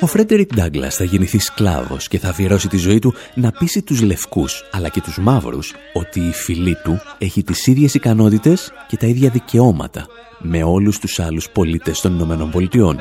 Ο 0.00 0.06
Φρέντερικ 0.06 0.54
Ντάγκλας 0.54 0.96
θα 0.96 1.04
γεννηθεί 1.04 1.38
σκλάβος 1.38 2.08
και 2.08 2.18
θα 2.18 2.28
αφιερώσει 2.28 2.68
τη 2.68 2.76
ζωή 2.76 2.98
του 2.98 3.14
να 3.34 3.50
πείσει 3.50 3.82
τους 3.82 4.00
λευκούς 4.00 4.64
αλλά 4.70 4.88
και 4.88 5.00
τους 5.00 5.18
μαύρους 5.18 5.74
ότι 5.92 6.20
η 6.20 6.32
φυλή 6.32 6.76
του 6.84 7.00
έχει 7.18 7.42
τις 7.42 7.66
ίδιες 7.66 7.94
ικανότητες 7.94 8.72
και 8.88 8.96
τα 8.96 9.06
ίδια 9.06 9.30
δικαιώματα 9.30 10.06
με 10.38 10.62
όλους 10.62 10.98
τους 10.98 11.20
άλλους 11.20 11.50
πολίτες 11.50 12.00
των 12.00 12.14
Ηνωμένων 12.14 12.50
Πολιτειών. 12.50 12.98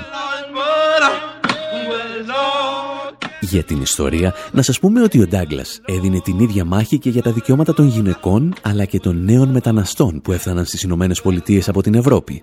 Για 3.41 3.63
την 3.63 3.81
ιστορία, 3.81 4.33
να 4.51 4.61
σας 4.61 4.79
πούμε 4.79 5.01
ότι 5.01 5.21
ο 5.21 5.27
Ντάγκλας 5.27 5.81
έδινε 5.85 6.19
την 6.19 6.39
ίδια 6.39 6.65
μάχη 6.65 6.97
και 6.99 7.09
για 7.09 7.21
τα 7.21 7.31
δικαιώματα 7.31 7.73
των 7.73 7.88
γυναικών 7.88 8.53
αλλά 8.61 8.85
και 8.85 8.99
των 8.99 9.23
νέων 9.23 9.49
μεταναστών 9.49 10.21
που 10.21 10.31
έφταναν 10.31 10.65
στις 10.65 10.81
Ηνωμένες 10.81 11.21
Πολιτείες 11.21 11.69
από 11.69 11.81
την 11.81 11.93
Ευρώπη. 11.93 12.41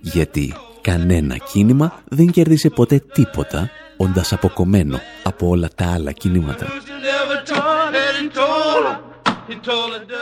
Γιατί 0.00 0.54
κανένα 0.80 1.36
κίνημα 1.36 2.02
δεν 2.08 2.30
κέρδισε 2.30 2.70
ποτέ 2.70 3.02
τίποτα 3.12 3.70
όντας 3.96 4.32
αποκομμένο 4.32 5.00
από 5.22 5.48
όλα 5.48 5.68
τα 5.74 5.92
άλλα 5.92 6.12
κινήματα. 6.12 6.66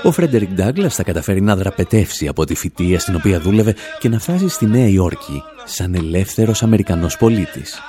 Ο 0.02 0.12
Φρέντερικ 0.12 0.50
Ντάγκλας 0.50 0.94
θα 0.94 1.02
καταφέρει 1.02 1.40
να 1.40 1.56
δραπετεύσει 1.56 2.28
από 2.28 2.44
τη 2.44 2.54
φοιτεία 2.54 2.98
στην 2.98 3.14
οποία 3.14 3.40
δούλευε 3.40 3.74
και 3.98 4.08
να 4.08 4.18
φτάσει 4.18 4.48
στη 4.48 4.66
Νέα 4.66 4.88
Υόρκη 4.88 5.42
σαν 5.64 5.94
ελεύθερος 5.94 6.62
Αμερικανός 6.62 7.16
πολίτης. 7.16 7.80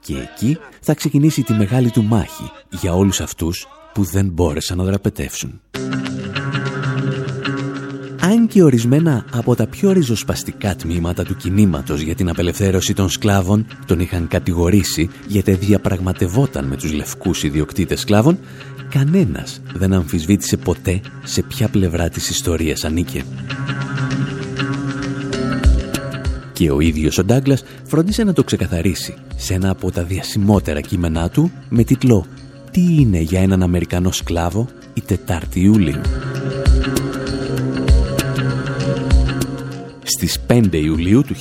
Και 0.00 0.14
εκεί 0.14 0.58
θα 0.80 0.94
ξεκινήσει 0.94 1.42
τη 1.42 1.52
μεγάλη 1.52 1.90
του 1.90 2.02
μάχη 2.02 2.50
για 2.68 2.94
όλους 2.94 3.20
αυτούς 3.20 3.66
που 3.92 4.02
δεν 4.04 4.26
μπόρεσαν 4.26 4.76
να 4.76 4.84
δραπετεύσουν. 4.84 5.60
Αν 8.48 8.54
και 8.54 8.62
ορισμένα 8.62 9.24
από 9.30 9.54
τα 9.54 9.66
πιο 9.66 9.92
ριζοσπαστικά 9.92 10.76
τμήματα 10.76 11.24
του 11.24 11.36
κινήματος 11.36 12.00
για 12.00 12.14
την 12.14 12.28
απελευθέρωση 12.28 12.94
των 12.94 13.08
σκλάβων 13.08 13.66
τον 13.86 14.00
είχαν 14.00 14.28
κατηγορήσει 14.28 15.10
γιατί 15.26 15.52
διαπραγματευόταν 15.52 16.64
με 16.64 16.76
τους 16.76 16.92
λευκούς 16.92 17.42
ιδιοκτήτες 17.42 18.00
σκλάβων, 18.00 18.38
κανένας 18.88 19.60
δεν 19.74 19.92
αμφισβήτησε 19.92 20.56
ποτέ 20.56 21.00
σε 21.24 21.42
ποια 21.42 21.68
πλευρά 21.68 22.08
της 22.08 22.30
ιστορίας 22.30 22.84
ανήκε. 22.84 23.22
Και 26.52 26.70
ο 26.70 26.80
ίδιος 26.80 27.18
ο 27.18 27.24
Ντάγκλας 27.24 27.64
φρόντισε 27.84 28.24
να 28.24 28.32
το 28.32 28.44
ξεκαθαρίσει 28.44 29.14
σε 29.36 29.54
ένα 29.54 29.70
από 29.70 29.90
τα 29.90 30.02
διασημότερα 30.02 30.80
κείμενά 30.80 31.28
του 31.28 31.50
με 31.68 31.84
τίτλο 31.84 32.26
«Τι 32.70 32.80
είναι 33.00 33.18
για 33.18 33.40
έναν 33.40 33.62
Αμερικανό 33.62 34.12
σκλάβο 34.12 34.68
η 34.94 35.02
4η 35.08 35.54
Ιουλίου». 35.54 36.00
Στις 40.18 40.38
5 40.46 40.72
Ιουλίου 40.72 41.22
του 41.22 41.34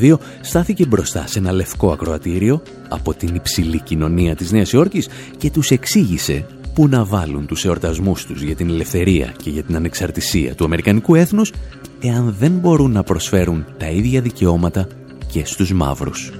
1852 0.00 0.14
στάθηκε 0.40 0.86
μπροστά 0.86 1.26
σε 1.26 1.38
ένα 1.38 1.52
λευκό 1.52 1.92
ακροατήριο 1.92 2.62
από 2.88 3.14
την 3.14 3.34
υψηλή 3.34 3.80
κοινωνία 3.80 4.36
της 4.36 4.52
Νέας 4.52 4.72
Υόρκης 4.72 5.08
και 5.36 5.50
τους 5.50 5.70
εξήγησε 5.70 6.46
που 6.74 6.88
να 6.88 7.04
βάλουν 7.04 7.46
τους 7.46 7.64
εορτασμούς 7.64 8.26
τους 8.26 8.42
για 8.42 8.54
την 8.54 8.68
ελευθερία 8.68 9.34
και 9.42 9.50
για 9.50 9.62
την 9.62 9.76
ανεξαρτησία 9.76 10.54
του 10.54 10.64
Αμερικανικού 10.64 11.14
έθνους 11.14 11.52
εάν 12.00 12.34
δεν 12.38 12.52
μπορούν 12.52 12.92
να 12.92 13.02
προσφέρουν 13.02 13.64
τα 13.78 13.86
ίδια 13.86 14.20
δικαιώματα 14.20 14.86
και 15.32 15.44
στους 15.44 15.72
μαύρους. 15.72 16.32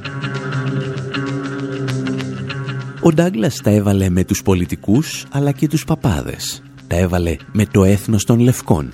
Ο 3.01 3.13
Ντάγκλας 3.13 3.61
τα 3.63 3.71
έβαλε 3.71 4.09
με 4.09 4.25
τους 4.25 4.43
πολιτικούς 4.43 5.27
αλλά 5.31 5.53
και 5.53 5.69
τους 5.69 5.85
παπάδες. 5.85 6.63
Τα 6.87 6.97
έβαλε 6.97 7.37
με 7.53 7.67
το 7.67 7.85
έθνος 7.85 8.25
των 8.25 8.39
λευκών 8.39 8.93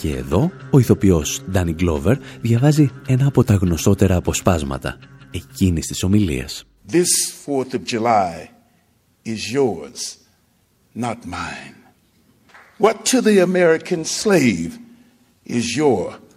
και 0.00 0.16
εδώ 0.16 0.50
ο 0.70 0.78
ηθοποιός 0.78 1.42
Ντάνι 1.50 1.72
Γκλόβερ 1.72 2.16
διαβάζει 2.40 2.90
ένα 3.06 3.26
από 3.26 3.44
τα 3.44 3.54
γνωστότερα 3.54 4.16
αποσπάσματα 4.16 4.98
εκείνης 5.30 5.86
της 5.86 6.02
ομιλίας. 6.02 6.64
This 6.92 7.12
4th 7.46 7.74
of 7.74 7.84
July 7.84 8.48
is 9.24 9.52
yours, 9.52 9.98
not 11.06 11.18
mine. 11.24 11.76
What 12.78 12.96
to 13.10 13.20
the 13.20 13.38
American 13.50 14.04
slave 14.04 14.70
is 15.58 15.76
your 15.76 16.06
4th 16.06 16.14
of 16.14 16.18
July? 16.18 16.29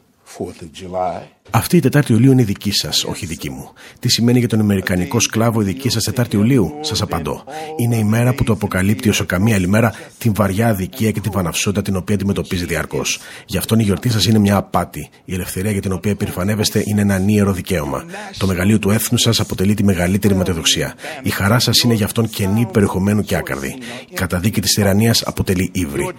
Αυτή 1.50 1.78
η 1.78 1.80
Τετάρτη 1.80 2.12
Ιουλίου 2.12 2.32
είναι 2.32 2.44
δική 2.44 2.72
σας, 2.72 3.04
όχι 3.04 3.25
δική 3.25 3.50
μου. 3.50 3.70
Τι 4.00 4.10
σημαίνει 4.10 4.40
για 4.40 4.48
τον 4.48 4.60
Αμερικανικό 4.60 5.20
σκλάβο 5.20 5.62
η 5.62 5.63
δική 5.63 5.90
σας 5.90 6.04
Τετάρτη 6.04 6.36
Ιουλίου, 6.36 6.74
σας 6.82 7.02
απαντώ. 7.02 7.44
Είναι 7.78 7.96
η 7.96 8.04
μέρα 8.04 8.34
που 8.34 8.44
το 8.44 8.54
αποκαλύπτει 8.54 9.10
όσο 9.10 9.25
καμία 9.25 9.56
άλλη 9.56 9.68
μέρα 9.68 9.94
την 10.18 10.34
βαριά 10.34 10.68
αδικία 10.68 11.12
και 11.12 11.20
την 11.20 11.32
βαναυσότητα 11.32 11.82
την 11.82 11.96
οποία 11.96 12.16
αντιμετωπίζει 12.16 12.66
διαρκώς. 12.66 13.20
Γι' 13.46 13.58
αυτόν 13.58 13.80
η 13.80 13.84
γιορτή 13.84 14.10
σας 14.10 14.25
είναι 14.25 14.40
μια 14.40 14.56
απάτη. 14.56 15.10
Η 15.26 15.34
ελευθερία 15.34 15.72
για 15.72 15.82
την 15.82 15.91
οποία 15.91 16.12
υπερηφανεύεστε 16.12 16.84
είναι 16.86 17.02
ένα 17.02 17.15
ανίερο 17.15 17.54
δικαίωμα. 17.54 18.06
Το 18.38 18.48
μεγαλείο 18.48 18.80
του 18.80 18.89
έθνου 18.89 19.17
σας 19.17 19.39
αποτελεί 19.39 19.74
τη 19.74 19.84
μεγαλύτερη 19.84 20.36
ματαιοδοξία. 20.36 20.93
Η 21.24 21.30
χαρά 21.30 21.60
σας 21.60 21.80
είναι 21.80 21.93
γι' 21.93 22.04
αυτόν 22.04 22.30
κενή 22.30 22.65
περιεχομένου 22.72 23.22
και 23.22 23.36
άκαρδη. 23.36 23.78
Η 24.10 24.13
καταδίκη 24.13 24.62
της 24.62 24.74
τυραννίας 24.74 25.22
αποτελεί 25.22 25.72
ύβρι. 25.74 26.13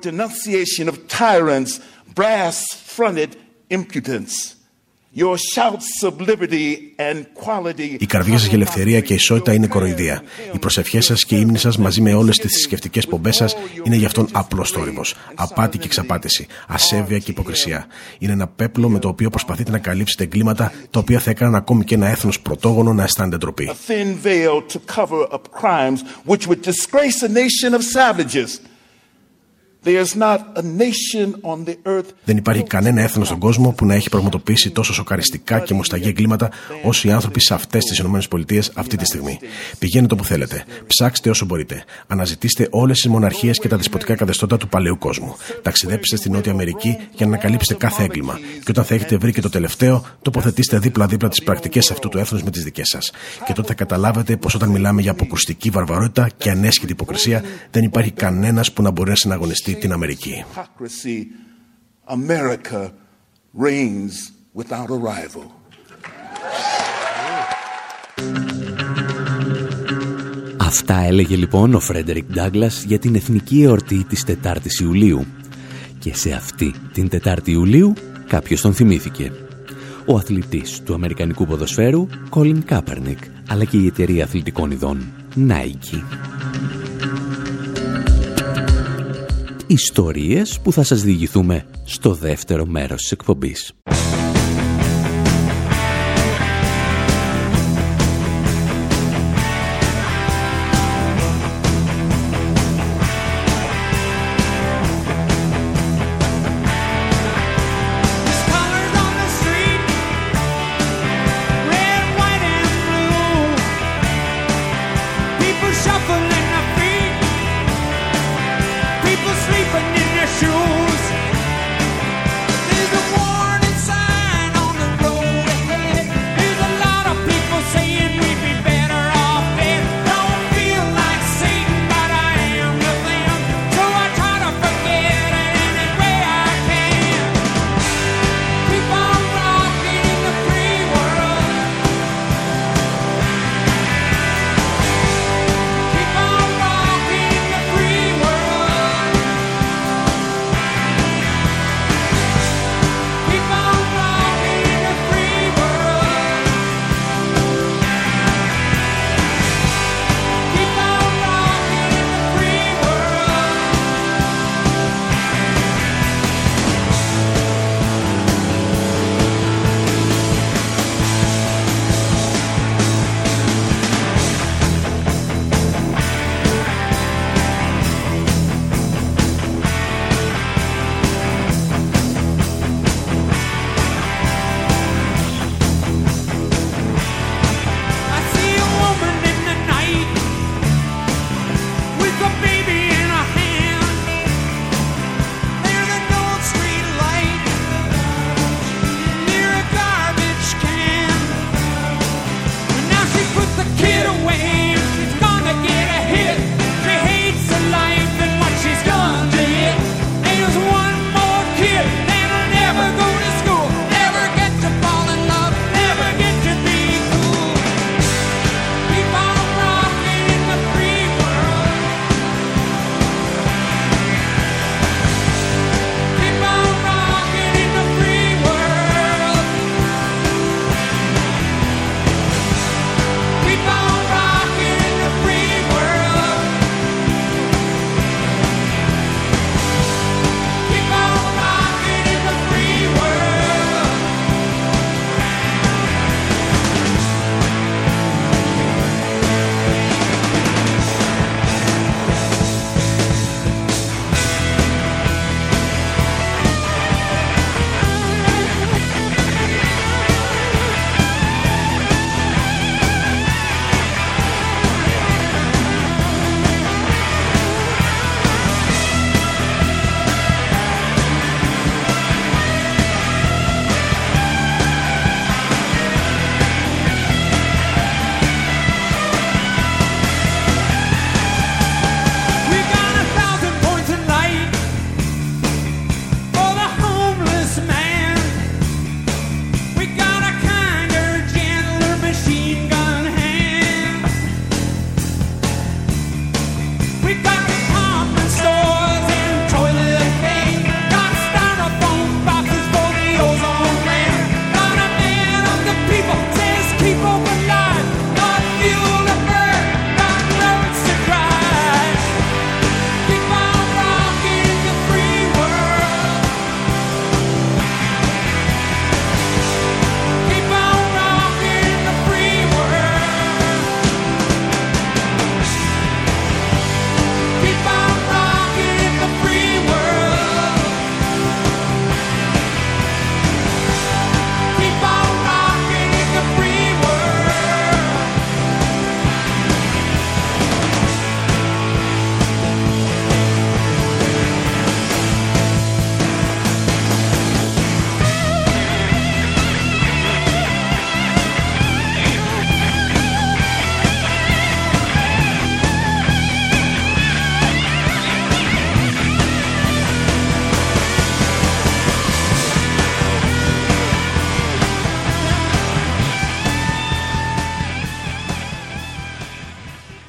Η 7.99 8.07
καρδιά 8.07 8.39
σας 8.39 8.47
για 8.47 8.57
ελευθερία 8.57 9.01
και 9.01 9.15
ισότητα 9.15 9.53
είναι 9.53 9.67
κοροϊδία. 9.67 10.23
Οι 10.55 10.59
προσευχές 10.59 11.05
σας 11.05 11.25
και 11.25 11.37
οι 11.37 11.39
ύμνοι 11.43 11.59
σας 11.59 11.79
μαζί 11.79 12.01
με 12.01 12.15
όλες 12.15 12.37
τις 12.39 12.51
θρησκευτικές 12.51 13.07
πομπές 13.07 13.37
σας 13.37 13.57
είναι 13.83 13.97
γι' 13.97 14.05
αυτόν 14.05 14.29
απλός 14.33 14.71
θόρυβος. 14.71 15.15
Απάτη 15.35 15.79
και 15.79 15.87
εξαπάτηση. 15.87 16.47
Ασέβεια 16.69 17.19
και 17.19 17.31
υποκρισία. 17.31 17.87
Είναι 18.19 18.33
ένα 18.33 18.47
πέπλο 18.49 18.89
με 18.89 18.99
το 18.99 19.09
οποίο 19.09 19.31
προσπαθείτε 19.31 19.71
να 19.71 19.79
καλύψετε 19.79 20.23
εγκλήματα 20.25 20.73
τα 20.91 20.99
οποία 20.99 21.19
θα 21.19 21.31
έκαναν 21.31 21.55
ακόμη 21.55 21.85
και 21.85 21.95
ένα 21.95 22.09
έθνος 22.09 22.41
πρωτόγονο 22.41 22.93
να 22.93 23.03
αισθάνεται 23.03 23.37
ντροπή. 23.37 23.71
Δεν 32.25 32.37
υπάρχει 32.37 32.63
κανένα 32.63 33.03
έθνος 33.03 33.27
στον 33.27 33.39
κόσμο 33.39 33.73
που 33.73 33.87
να 33.87 33.95
έχει 33.95 34.09
πραγματοποιήσει 34.09 34.71
τόσο 34.71 34.93
σοκαριστικά 34.93 35.59
και 35.59 35.75
μουσταγή 35.75 36.09
εγκλήματα 36.09 36.51
όσο 36.83 37.09
οι 37.09 37.11
άνθρωποι 37.11 37.41
σε 37.41 37.55
αυτές 37.55 37.85
τις 37.85 37.99
ΗΠΑ 37.99 38.63
αυτή 38.75 38.97
τη 38.97 39.05
στιγμή. 39.05 39.39
Πηγαίνετε 39.79 40.15
όπου 40.15 40.25
θέλετε. 40.25 40.65
Ψάξτε 40.87 41.31
όσο 41.31 41.45
μπορείτε. 41.45 41.85
Αναζητήστε 42.07 42.69
όλες 42.71 43.01
τις 43.01 43.11
μοναρχίες 43.11 43.59
και 43.59 43.69
τα 43.69 43.77
δεσποτικά 43.77 44.15
καθεστώτα 44.15 44.57
του 44.57 44.69
παλαιού 44.69 44.99
κόσμου. 44.99 45.37
Ταξιδέψτε 45.63 46.17
στη 46.17 46.31
Νότια 46.31 46.53
Αμερική 46.53 46.89
για 46.89 47.27
να 47.27 47.33
ανακαλύψετε 47.33 47.75
κάθε 47.75 48.03
έγκλημα. 48.03 48.39
Και 48.65 48.71
όταν 48.71 48.85
θα 48.85 48.95
έχετε 48.95 49.17
βρει 49.17 49.33
και 49.33 49.41
το 49.41 49.49
τελευταίο, 49.49 50.05
τοποθετήστε 50.23 50.79
δίπλα-δίπλα 50.79 51.29
τις 51.29 51.43
πρακτικές 51.43 51.91
αυτού 51.91 52.09
του 52.09 52.19
έθνους 52.19 52.43
με 52.43 52.51
τις 52.51 52.63
δικές 52.63 52.89
σας. 52.89 53.13
Και 53.47 53.53
τότε 53.53 53.69
θα 53.69 53.75
καταλάβετε 53.75 54.37
πως 54.37 54.55
όταν 54.55 54.69
μιλάμε 54.69 55.01
για 55.01 55.11
αποκρουστική 55.11 55.71
βαρβαρότητα 55.71 56.31
και 56.37 56.51
ανέσχυτη 56.51 56.93
υποκρισία, 56.93 57.43
δεν 57.71 57.83
υπάρχει 57.83 58.11
κανένας 58.11 58.73
που 58.73 58.83
να 58.83 58.91
μπορεί 58.91 59.11
να 59.11 59.17
συναγωνιστεί 59.17 59.74
την 59.81 59.93
Αμερική. 59.93 60.45
Αυτά 70.57 70.99
έλεγε 70.99 71.37
λοιπόν 71.37 71.75
ο 71.75 71.81
Φρέντερικ 71.81 72.33
Ντάγκλας 72.33 72.85
για 72.85 72.99
την 72.99 73.15
εθνική 73.15 73.63
εορτή 73.63 74.05
της 74.05 74.25
4ης 74.27 74.81
Ιουλίου. 74.83 75.27
Και 75.99 76.15
σε 76.15 76.33
αυτή 76.33 76.75
την 76.93 77.09
4η 77.25 77.49
Ιουλίου 77.49 77.93
κάποιος 78.29 78.61
τον 78.61 78.75
θυμήθηκε. 78.75 79.33
Ο 80.07 80.17
αθλητής 80.17 80.83
του 80.83 80.95
Αμερικανικού 80.95 81.47
ποδοσφαίρου 81.47 82.07
Κόλιν 82.29 82.65
Κάπερνικ, 82.65 83.19
αλλά 83.49 83.65
και 83.65 83.77
η 83.77 83.87
εταιρεία 83.87 84.25
αθλητικών 84.25 84.71
ειδών 84.71 85.13
Nike. 85.37 86.03
Ιστορίες 89.67 90.61
που 90.61 90.73
θα 90.73 90.83
σας 90.83 91.03
διηγηθούμε 91.03 91.67
στο 91.85 92.15
δεύτερο 92.15 92.67
μέρος 92.67 93.01
της 93.01 93.13
εκπομπής. 93.13 93.73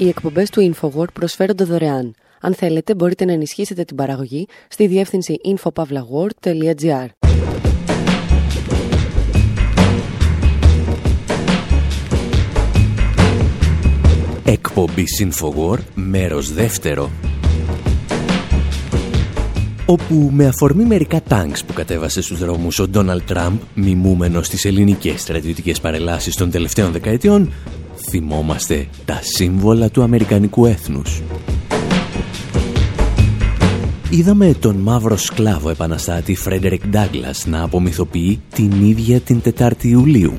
Οι 0.05 0.07
εκπομπές 0.07 0.49
του 0.49 0.73
InfoWord 0.73 1.13
προσφέρονται 1.13 1.63
δωρεάν. 1.63 2.15
Αν 2.41 2.53
θέλετε, 2.53 2.95
μπορείτε 2.95 3.25
να 3.25 3.31
ενισχύσετε 3.31 3.83
την 3.83 3.95
παραγωγή 3.95 4.47
στη 4.67 4.87
διεύθυνση 4.87 5.35
infopavlagor.gr. 5.45 7.07
Εκπομπή 14.43 15.03
InfoWord, 15.21 15.83
μέρος 15.95 16.53
δεύτερο 16.53 17.11
όπου 19.85 20.29
με 20.33 20.45
αφορμή 20.45 20.83
μερικά 20.83 21.21
τάγκς 21.21 21.65
που 21.65 21.73
κατέβασε 21.73 22.21
στους 22.21 22.39
δρόμους 22.39 22.79
ο 22.79 22.87
Ντόναλτ 22.87 23.23
Τραμπ, 23.25 23.57
μιμούμενος 23.73 24.45
στις 24.45 24.65
ελληνικές 24.65 25.21
στρατιωτικές 25.21 25.79
παρελάσεις 25.79 26.35
των 26.35 26.51
τελευταίων 26.51 26.91
δεκαετιών, 26.91 27.51
θυμόμαστε 28.09 28.87
τα 29.05 29.19
σύμβολα 29.21 29.89
του 29.89 30.03
Αμερικανικού 30.03 30.65
έθνους. 30.65 31.21
Είδαμε 34.09 34.53
τον 34.59 34.75
μαύρο 34.75 35.17
σκλάβο 35.17 35.69
επαναστάτη 35.69 36.35
Φρέντερικ 36.35 36.87
Ντάγκλας 36.87 37.45
να 37.45 37.63
απομυθοποιεί 37.63 38.41
την 38.53 38.71
ίδια 38.89 39.19
την 39.19 39.41
4η 39.59 39.83
Ιουλίου. 39.83 40.37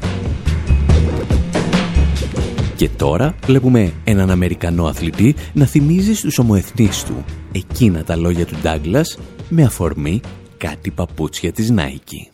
Και 2.76 2.88
τώρα 2.88 3.34
βλέπουμε 3.46 3.92
έναν 4.04 4.30
Αμερικανό 4.30 4.84
αθλητή 4.84 5.34
να 5.52 5.64
θυμίζει 5.66 6.14
στους 6.14 6.38
ομοεθνείς 6.38 7.04
του 7.04 7.24
εκείνα 7.52 8.04
τα 8.04 8.16
λόγια 8.16 8.46
του 8.46 8.56
Ντάγκλας 8.62 9.18
με 9.48 9.62
αφορμή 9.62 10.20
κάτι 10.56 10.90
παπούτσια 10.90 11.52
της 11.52 11.72
Nike. 11.76 12.30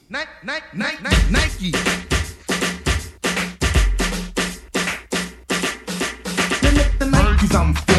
I'm 7.54 7.74
for 7.74 7.92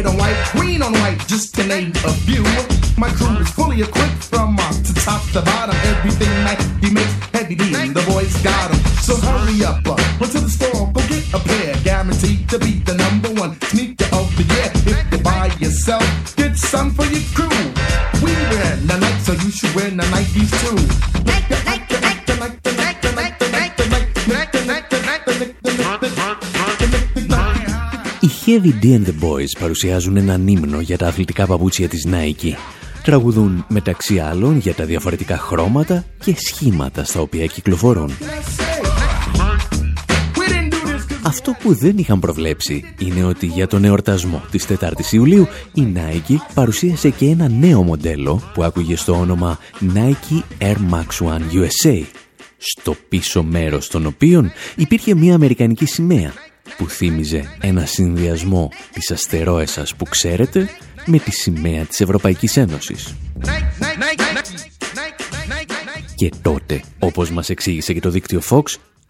White 0.00 0.12
on 0.12 0.16
white, 0.16 0.50
green 0.52 0.80
on 0.80 0.92
white, 0.94 1.18
just 1.26 1.54
to 1.56 1.66
name 1.66 1.92
a 2.06 2.12
few. 2.24 2.42
My 2.96 3.10
crew 3.10 3.36
is 3.36 3.50
fully 3.50 3.82
equipped 3.82 4.24
from 4.24 4.56
top 4.56 4.74
to 4.82 4.94
top 4.94 5.22
to 5.32 5.42
bottom. 5.42 5.76
Everything 5.92 6.32
Nike 6.42 6.94
makes 6.94 7.12
heavy 7.34 7.54
D, 7.54 7.64
the 7.92 8.02
boys 8.08 8.34
got 8.42 8.70
them. 8.70 8.80
So 9.02 9.16
hurry 9.16 9.62
up, 9.62 9.86
uh, 9.86 9.96
run 10.18 10.30
to 10.30 10.40
the 10.40 10.48
store, 10.48 10.90
go 10.94 11.00
get 11.06 11.34
a 11.34 11.38
pair. 11.40 11.76
Guaranteed 11.84 12.48
to 12.48 12.58
be 12.58 12.78
the 12.78 12.94
number 12.94 13.28
one 13.38 13.60
sneaker 13.60 14.08
of 14.16 14.34
the 14.38 14.44
year. 14.44 14.70
If 14.86 15.12
you 15.12 15.18
buy 15.18 15.52
yourself, 15.60 16.34
get 16.34 16.56
some 16.56 16.92
for 16.92 17.04
your 17.04 17.20
crew. 17.34 17.60
We 18.24 18.32
wear 18.32 18.76
the 18.76 18.96
Nike, 18.96 19.20
so 19.20 19.32
you 19.32 19.50
should 19.50 19.74
wear 19.74 19.90
the 19.90 20.04
Nikes 20.04 20.50
too. 20.64 21.29
Heavy 28.50 28.72
D 28.82 28.94
and 28.96 29.06
the 29.06 29.24
Boys 29.24 29.58
παρουσιάζουν 29.58 30.16
έναν 30.16 30.46
ύμνο 30.46 30.80
για 30.80 30.98
τα 30.98 31.06
αθλητικά 31.06 31.46
παπούτσια 31.46 31.88
της 31.88 32.06
Nike. 32.10 32.52
Τραγουδούν 33.02 33.64
μεταξύ 33.68 34.18
άλλων 34.18 34.58
για 34.58 34.74
τα 34.74 34.84
διαφορετικά 34.84 35.38
χρώματα 35.38 36.04
και 36.24 36.34
σχήματα 36.36 37.04
στα 37.04 37.20
οποία 37.20 37.46
κυκλοφορούν. 37.46 38.10
Αυτό 41.22 41.56
που 41.62 41.74
δεν 41.74 41.98
είχαν 41.98 42.20
προβλέψει 42.20 42.84
είναι 42.98 43.24
ότι 43.24 43.46
για 43.46 43.66
τον 43.66 43.84
εορτασμό 43.84 44.42
της 44.50 44.66
4ης 44.68 45.12
Ιουλίου 45.12 45.46
η 45.74 45.92
Nike 45.94 46.36
παρουσίασε 46.54 47.10
και 47.10 47.26
ένα 47.26 47.48
νέο 47.48 47.82
μοντέλο 47.82 48.42
που 48.54 48.62
άκουγε 48.62 48.96
στο 48.96 49.12
όνομα 49.12 49.58
Nike 49.94 50.42
Air 50.58 50.76
Max 50.90 51.26
One 51.26 51.42
USA 51.52 52.02
στο 52.56 52.96
πίσω 53.08 53.42
μέρος 53.42 53.88
των 53.88 54.06
οποίων 54.06 54.52
υπήρχε 54.76 55.14
μια 55.14 55.34
αμερικανική 55.34 55.86
σημαία 55.86 56.32
που 56.76 56.88
θύμιζε 56.88 57.56
ένα 57.60 57.84
συνδυασμό 57.86 58.70
της 58.92 59.10
αστερόεσας 59.10 59.94
που 59.94 60.04
ξέρετε 60.04 60.68
με 61.06 61.18
τη 61.18 61.30
σημαία 61.30 61.84
της 61.84 62.00
Ευρωπαϊκής 62.00 62.56
Ένωσης. 62.56 63.14
Και 66.14 66.32
τότε, 66.42 66.82
όπως 66.98 67.30
μας 67.30 67.48
εξήγησε 67.48 67.92
και 67.92 68.00
το 68.00 68.10
δίκτυο 68.10 68.40
Fox, 68.50 68.62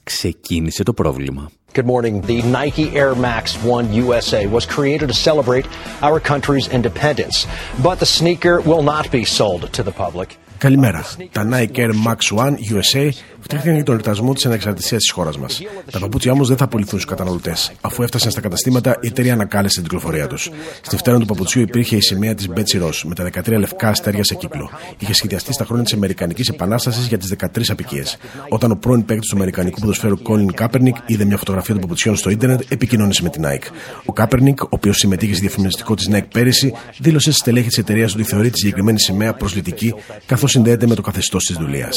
ξεκίνησε 0.03 0.83
το 0.83 0.92
πρόβλημα. 0.92 1.51
Good 1.73 1.87
morning. 1.87 2.20
The 2.23 2.42
Nike 2.42 2.87
Air 2.94 3.14
Max 3.14 3.44
1 3.62 3.92
USA 4.05 4.46
was 4.46 4.66
created 4.66 5.07
to 5.09 5.14
celebrate 5.14 5.66
our 6.03 6.18
country's 6.18 6.66
independence, 6.79 7.46
but 7.87 7.96
the 8.01 8.11
sneaker 8.18 8.61
will 8.61 8.83
not 8.83 9.05
be 9.11 9.25
sold 9.25 9.62
to 9.73 9.83
the 9.83 9.92
public. 9.92 10.29
Καλημέρα. 10.59 11.05
Τα 11.33 11.49
Nike 11.53 11.79
Air 11.79 11.92
Max 12.07 12.37
One 12.37 12.57
USA 12.75 13.11
φτιάχτηκαν 13.40 13.74
για 13.74 13.85
τον 13.85 13.94
εορτασμό 13.94 14.33
της 14.35 14.46
ανεξαρτησίας 14.46 15.00
της 15.00 15.11
χώρας 15.11 15.38
μας. 15.38 15.62
Τα 15.90 15.98
παπούτσια 15.98 16.33
όμως 16.33 16.48
δεν 16.48 16.57
θα 16.57 16.64
απολυθούν 16.64 16.98
στους 16.98 17.11
καταναλωτές. 17.11 17.72
Αφού 17.81 18.03
έφτασαν 18.03 18.31
στα 18.31 18.40
καταστήματα, 18.40 18.96
η 19.00 19.07
εταιρεία 19.07 19.33
ανακάλεσε 19.33 19.74
την 19.74 19.83
κυκλοφορία 19.83 20.26
τους. 20.26 20.50
Στη 20.81 20.96
φτέρα 20.96 21.18
του 21.18 21.26
παπουτσιού 21.26 21.61
υπήρχε 21.61 21.96
η 21.96 22.00
σημαία 22.00 22.35
της 22.35 22.48
Betsy 22.55 22.83
Ross 22.83 23.00
με 23.05 23.14
τα 23.14 23.24
13 23.24 23.59
λευκά 23.59 23.88
αστέρια 23.88 24.24
σε 24.24 24.35
κύκλο. 24.35 24.70
Είχε 24.98 25.14
σχεδιαστεί 25.14 25.53
στα 25.53 25.64
χρόνια 25.64 25.85
της 25.85 25.92
Αμερικανικής 25.92 26.48
Επανάστασης 26.48 27.07
για 27.07 27.18
τις 27.18 27.29
13 27.29 27.70
απικίες. 27.70 28.16
Όταν 28.48 28.70
ο 28.70 28.76
πρώην 28.76 29.05
παίκτης 29.05 29.29
του 29.29 29.37
Αμερικανικού 29.37 29.81
ποδοσφαίρου 29.81 30.18
Colin 30.18 30.61
Kaepernick 30.61 30.96
είδε 31.07 31.24
μια 31.24 31.37
φωτογραφία 31.37 31.74
των 31.74 31.83
παπουτσιών 31.83 32.16
στο 32.16 32.31
ίντερνετ, 32.31 32.61
επικοινώνησε 32.68 33.22
με 33.22 33.29
την 33.29 33.44
Nike. 33.46 33.66
Ο 34.05 34.12
Kaepernick, 34.16 34.59
ο 34.62 34.68
οποίος 34.68 34.96
συμμετείχε 34.96 35.33
στη 35.33 35.40
διαφημιστικό 35.40 35.94
της 35.94 36.09
Nike 36.12 36.26
πέρυσι, 36.33 36.74
δήλωσε 36.98 37.31
στη 37.31 37.40
στελέχη 37.40 37.68
της 37.68 37.79
εταιρείας 37.79 38.14
ότι 38.14 38.22
θεωρεί 38.22 38.50
τη 38.50 38.59
συγκεκριμένη 38.59 39.00
σημαία 39.00 39.35
προσλητική, 39.35 39.94
καθώς 40.26 40.50
συνδέεται 40.50 40.87
με 40.87 40.94
το 40.94 41.03
καθεστώς 41.03 41.44
της 41.44 41.57
δουλεία. 41.57 41.88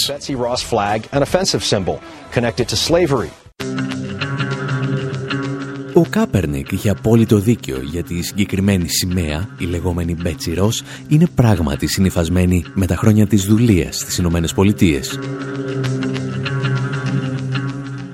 Ο 5.93 6.05
Κάπερνικ 6.09 6.71
είχε 6.71 6.89
απόλυτο 6.89 7.37
δίκιο 7.39 7.81
γιατί 7.91 8.13
η 8.13 8.21
συγκεκριμένη 8.21 8.87
σημαία, 8.89 9.49
η 9.57 9.65
λεγόμενη 9.65 10.15
Μπέτσι 10.21 10.53
Ρος, 10.53 10.83
είναι 11.07 11.27
πράγματι 11.35 11.87
συνειφασμένη 11.87 12.65
με 12.73 12.85
τα 12.85 12.95
χρόνια 12.95 13.27
της 13.27 13.43
δουλείας 13.45 13.97
στις 13.97 14.17
Ηνωμένες 14.17 14.53
Πολιτείες. 14.53 15.19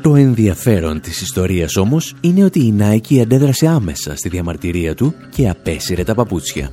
Το 0.01 0.15
ενδιαφέρον 0.15 1.01
της 1.01 1.21
ιστορίας 1.21 1.75
όμως 1.75 2.15
είναι 2.21 2.43
ότι 2.43 2.59
η 2.59 2.75
Nike 2.79 3.17
αντέδρασε 3.17 3.67
άμεσα 3.67 4.15
στη 4.15 4.29
διαμαρτυρία 4.29 4.95
του 4.95 5.13
και 5.35 5.49
απέσυρε 5.49 6.03
τα 6.03 6.15
παπούτσια. 6.15 6.71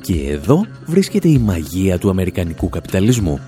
Και 0.00 0.14
εδώ 0.28 0.66
βρίσκεται 0.86 1.28
η 1.28 1.38
μαγεία 1.38 1.98
του 1.98 2.10
αμερικανικού 2.10 2.68
καπιταλισμού. 2.68 3.40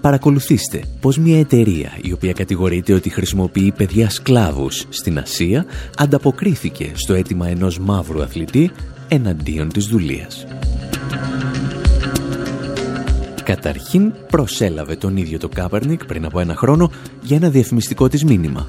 Παρακολουθήστε 0.00 0.82
πως 1.00 1.18
μια 1.18 1.38
εταιρεία 1.38 1.98
η 2.02 2.12
οποία 2.12 2.32
κατηγορείται 2.32 2.92
ότι 2.92 3.10
χρησιμοποιεί 3.10 3.72
παιδιά 3.76 4.10
σκλάβους 4.10 4.86
στην 4.88 5.18
Ασία 5.18 5.66
ανταποκρίθηκε 5.96 6.92
στο 6.94 7.14
αίτημα 7.14 7.48
ενός 7.48 7.78
μαύρου 7.78 8.22
αθλητή 8.22 8.70
εναντίον 9.08 9.68
της 9.68 9.86
δουλείας. 9.86 10.46
Καταρχήν 13.44 14.12
προσέλαβε 14.30 14.96
τον 14.96 15.16
ίδιο 15.16 15.38
το 15.38 15.48
Κάπερνικ 15.48 16.04
πριν 16.04 16.24
από 16.24 16.40
ένα 16.40 16.56
χρόνο 16.56 16.90
για 17.22 17.36
ένα 17.36 17.50
διαφημιστικό 17.50 18.08
της 18.08 18.24
μήνυμα 18.24 18.66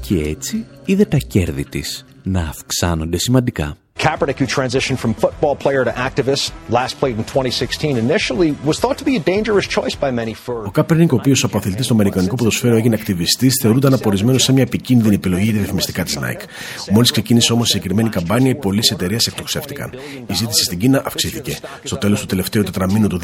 και 0.00 0.20
έτσι 0.20 0.64
είδε 0.84 1.04
τα 1.04 1.16
κέρδη 1.16 1.64
της 1.64 2.04
να 2.22 2.40
αυξάνονται 2.40 3.18
σημαντικά. 3.18 3.76
Kaepernick, 3.98 4.38
who 4.38 4.46
transitioned 4.46 4.98
from 4.98 5.14
football 5.14 5.54
player 5.64 5.82
to 5.88 5.92
activist, 6.08 6.52
last 6.68 6.92
played 7.00 7.16
in 7.20 7.24
2016, 7.24 7.96
initially 7.96 8.50
was 8.64 8.78
thought 8.78 8.98
to 8.98 9.04
be 9.04 9.14
a 9.16 9.24
dangerous 9.34 9.66
choice 9.66 9.94
by 9.94 10.10
many 10.10 10.34
for. 10.34 10.66
Ο 10.66 10.70
Κάπερνικ, 10.70 11.12
ο 11.12 11.16
οποίος 11.16 11.44
από 11.44 11.56
αθλητή 11.56 11.82
στο 11.82 11.92
Αμερικανικό 11.92 12.34
ποδοσφαίρο 12.34 12.76
έγινε 12.76 12.94
ακτιβιστής, 12.94 13.58
θεωρούνταν 13.62 13.92
απορρισμένο 13.94 14.38
σε 14.38 14.52
μια 14.52 14.62
επικίνδυνη 14.62 15.14
επιλογή 15.14 15.44
για 15.44 15.52
διαφημιστικά 15.52 16.02
της 16.02 16.18
Nike. 16.20 16.44
Μόλις 16.90 17.10
ξεκίνησε 17.10 17.52
όμως 17.52 17.68
η 17.68 17.70
συγκεκριμένη 17.70 18.08
καμπάνια, 18.08 18.50
οι 18.50 18.54
πωλήσει 18.54 18.94
εταιρεία 18.94 19.18
εκτοξεύτηκαν. 19.26 19.90
Η 20.26 20.34
ζήτηση 20.34 20.64
στην 20.64 20.78
Κίνα 20.78 21.02
αυξήθηκε. 21.04 21.58
Στο 21.82 21.96
τέλος 21.96 22.20
του 22.20 22.26
τελευταίου 22.26 22.62
τετραμήνου 22.62 23.06
του 23.06 23.20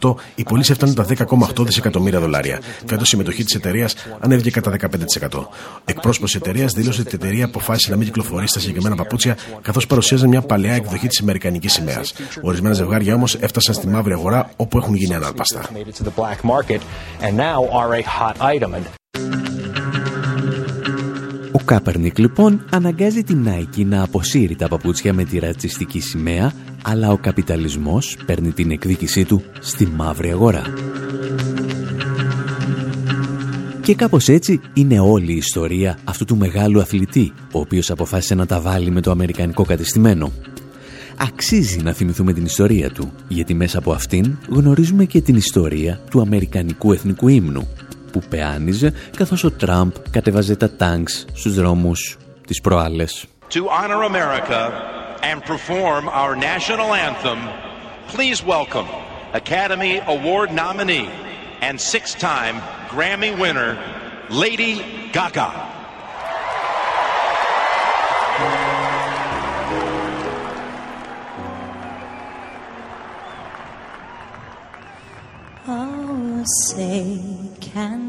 2018, 0.00 0.14
οι 0.34 0.42
πωλήσεις 0.42 0.70
έφταναν 0.70 0.94
τα 0.94 1.04
10,8 1.04 1.64
δισεκατομμύρια 1.64 2.20
δολάρια. 2.20 2.60
Φέτος 2.86 3.06
η 3.06 3.08
συμμετοχή 3.08 3.44
της 3.44 3.54
εταιρείας 3.54 3.94
ανέβηκε 4.20 4.50
κατά 4.50 4.70
15%. 4.70 5.48
Εκπρόσωπος 5.84 6.32
της 6.32 6.40
εταιρείας 6.40 6.72
δήλωσε 6.72 7.00
ότι 7.00 7.10
η 7.10 7.18
εταιρεία 7.22 7.44
αποφάσισε 7.44 7.90
να 7.90 7.96
μην 7.96 8.06
κυκλοφορήσει 8.06 8.48
στα 8.48 8.60
συγκεκριμένα 8.60 8.94
παπούτσια, 8.94 9.36
καθώς 9.62 9.86
παρουσίαζαν 10.04 10.28
μια 10.28 10.48
παλαιά 10.48 10.74
εκδοχή 10.74 11.08
της 11.08 11.20
Αμερικανικής 11.20 11.72
σημαίας. 11.72 12.14
Ορισμένα 12.42 12.74
ζευγάρια 12.74 13.14
όμως 13.14 13.34
έφτασαν 13.34 13.74
στη 13.74 13.86
μαύρη 13.86 14.12
αγορά 14.12 14.50
όπου 14.56 14.78
έχουν 14.78 14.94
γίνει 14.94 15.14
ανάρπαστα. 15.14 15.62
Ο 21.52 21.58
Κάπερνικ 21.64 22.18
λοιπόν 22.18 22.64
αναγκάζει 22.70 23.22
την 23.22 23.46
Nike 23.48 23.84
να 23.84 24.02
αποσύρει 24.02 24.56
τα 24.56 24.68
παπούτσια 24.68 25.12
με 25.12 25.24
τη 25.24 25.38
ρατσιστική 25.38 26.00
σημαία, 26.00 26.52
αλλά 26.82 27.10
ο 27.10 27.16
καπιταλισμός 27.16 28.16
παίρνει 28.26 28.52
την 28.52 28.70
εκδίκησή 28.70 29.24
του 29.24 29.42
στη 29.60 29.86
μαύρη 29.86 30.30
αγορά. 30.30 30.62
Και 33.84 33.94
κάπως 33.94 34.28
έτσι 34.28 34.60
είναι 34.74 35.00
όλη 35.00 35.32
η 35.32 35.36
ιστορία 35.36 35.98
αυτού 36.04 36.24
του 36.24 36.36
μεγάλου 36.36 36.80
αθλητή, 36.80 37.32
ο 37.52 37.58
οποίος 37.58 37.90
αποφάσισε 37.90 38.34
να 38.34 38.46
τα 38.46 38.60
βάλει 38.60 38.90
με 38.90 39.00
το 39.00 39.10
αμερικανικό 39.10 39.64
κατεστημένο. 39.64 40.32
Αξίζει 41.16 41.82
να 41.82 41.92
θυμηθούμε 41.92 42.32
την 42.32 42.44
ιστορία 42.44 42.90
του, 42.90 43.12
γιατί 43.28 43.54
μέσα 43.54 43.78
από 43.78 43.92
αυτήν 43.92 44.38
γνωρίζουμε 44.48 45.04
και 45.04 45.20
την 45.20 45.36
ιστορία 45.36 46.00
του 46.10 46.20
αμερικανικού 46.20 46.92
εθνικού 46.92 47.28
ύμνου, 47.28 47.68
που 48.12 48.22
πεάνιζε 48.28 48.92
καθώς 49.16 49.44
ο 49.44 49.50
Τραμπ 49.50 49.90
κατεβάζε 50.10 50.56
τα 50.56 50.70
τάγκς 50.70 51.24
στους 51.32 51.54
δρόμους 51.54 52.16
της 52.46 52.60
προάλλες. 52.60 53.26
To 53.50 53.68
honor 53.68 54.02
America 54.12 54.60
and 55.30 55.38
perform 55.44 56.08
our 56.08 56.34
national 56.52 56.90
anthem, 57.08 57.38
please 58.12 58.38
welcome 58.54 58.88
Academy 59.42 59.94
Award 60.14 60.48
nominee 60.64 61.33
and 61.60 61.80
six-time 61.80 62.60
Grammy 62.88 63.38
winner, 63.38 63.78
Lady 64.30 65.10
Gaga. 65.12 65.72
Oh, 75.66 76.44
say, 76.44 77.18
can 77.60 78.03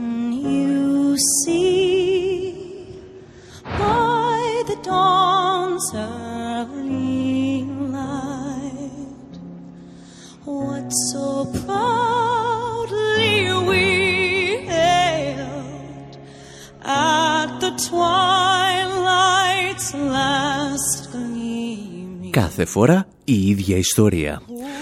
Κάθε 22.58 22.70
φορά 22.72 23.08
η 23.24 23.48
ίδια 23.48 23.78
ιστορία 23.78 24.42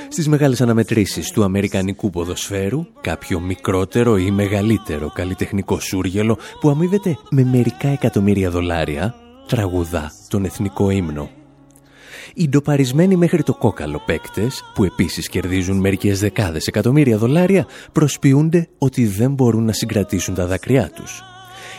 στις 0.09 0.27
μεγάλες 0.27 0.62
αναμετρήσεις 0.62 1.31
του 1.31 1.43
αμερικανικού 1.43 2.09
ποδοσφαίρου 2.09 2.86
κάποιο 3.01 3.39
μικρότερο 3.39 4.17
ή 4.17 4.31
μεγαλύτερο 4.31 5.09
καλλιτεχνικό 5.09 5.79
σούργελο 5.79 6.38
που 6.59 6.69
αμείβεται 6.69 7.17
με 7.29 7.43
μερικά 7.43 7.88
εκατομμύρια 7.88 8.49
δολάρια 8.49 9.15
τραγουδά 9.47 10.12
τον 10.27 10.45
εθνικό 10.45 10.89
ύμνο. 10.89 11.29
Οι 12.33 12.49
ντοπαρισμένοι 12.49 13.15
μέχρι 13.15 13.43
το 13.43 13.53
κόκαλο 13.53 14.01
παίκτες, 14.05 14.63
που 14.73 14.83
επίσης 14.83 15.29
κερδίζουν 15.29 15.79
μερικές 15.79 16.19
δεκάδες 16.19 16.67
εκατομμύρια 16.67 17.17
δολάρια, 17.17 17.67
προσποιούνται 17.91 18.69
ότι 18.77 19.05
δεν 19.05 19.33
μπορούν 19.33 19.65
να 19.65 19.73
συγκρατήσουν 19.73 20.33
τα 20.36 20.45
δάκρυά 20.45 20.89
τους. 20.89 21.33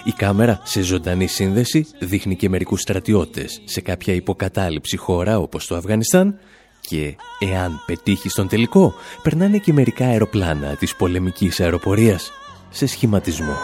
Η 0.04 0.12
κάμερα 0.12 0.60
σε 0.62 0.82
ζωντανή 0.82 1.26
σύνδεση 1.26 1.86
δείχνει 1.98 2.36
και 2.36 2.48
μερικούς 2.48 2.80
στρατιώτες 2.80 3.62
σε 3.64 3.80
κάποια 3.80 4.14
υποκατάληψη 4.14 4.96
χώρα 4.96 5.38
όπως 5.38 5.66
το 5.66 5.76
Αφγανιστάν 5.76 6.38
και 6.80 7.16
εάν 7.38 7.82
πετύχει 7.86 8.28
στον 8.28 8.48
τελικό, 8.48 8.94
περνάνε 9.22 9.58
και 9.58 9.72
μερικά 9.72 10.06
αεροπλάνα 10.06 10.76
της 10.76 10.96
πολεμικής 10.96 11.60
αεροπορίας 11.60 12.32
σε 12.70 12.86
σχηματισμό. 12.86 13.56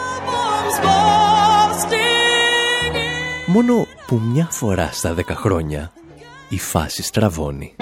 Μόνο 3.45 3.87
που 4.07 4.21
μια 4.23 4.47
φορά 4.51 4.89
στα 4.91 5.13
δέκα 5.13 5.35
χρόνια 5.35 5.91
η 6.49 6.59
φάση 6.59 7.03
στραβώνει. 7.03 7.75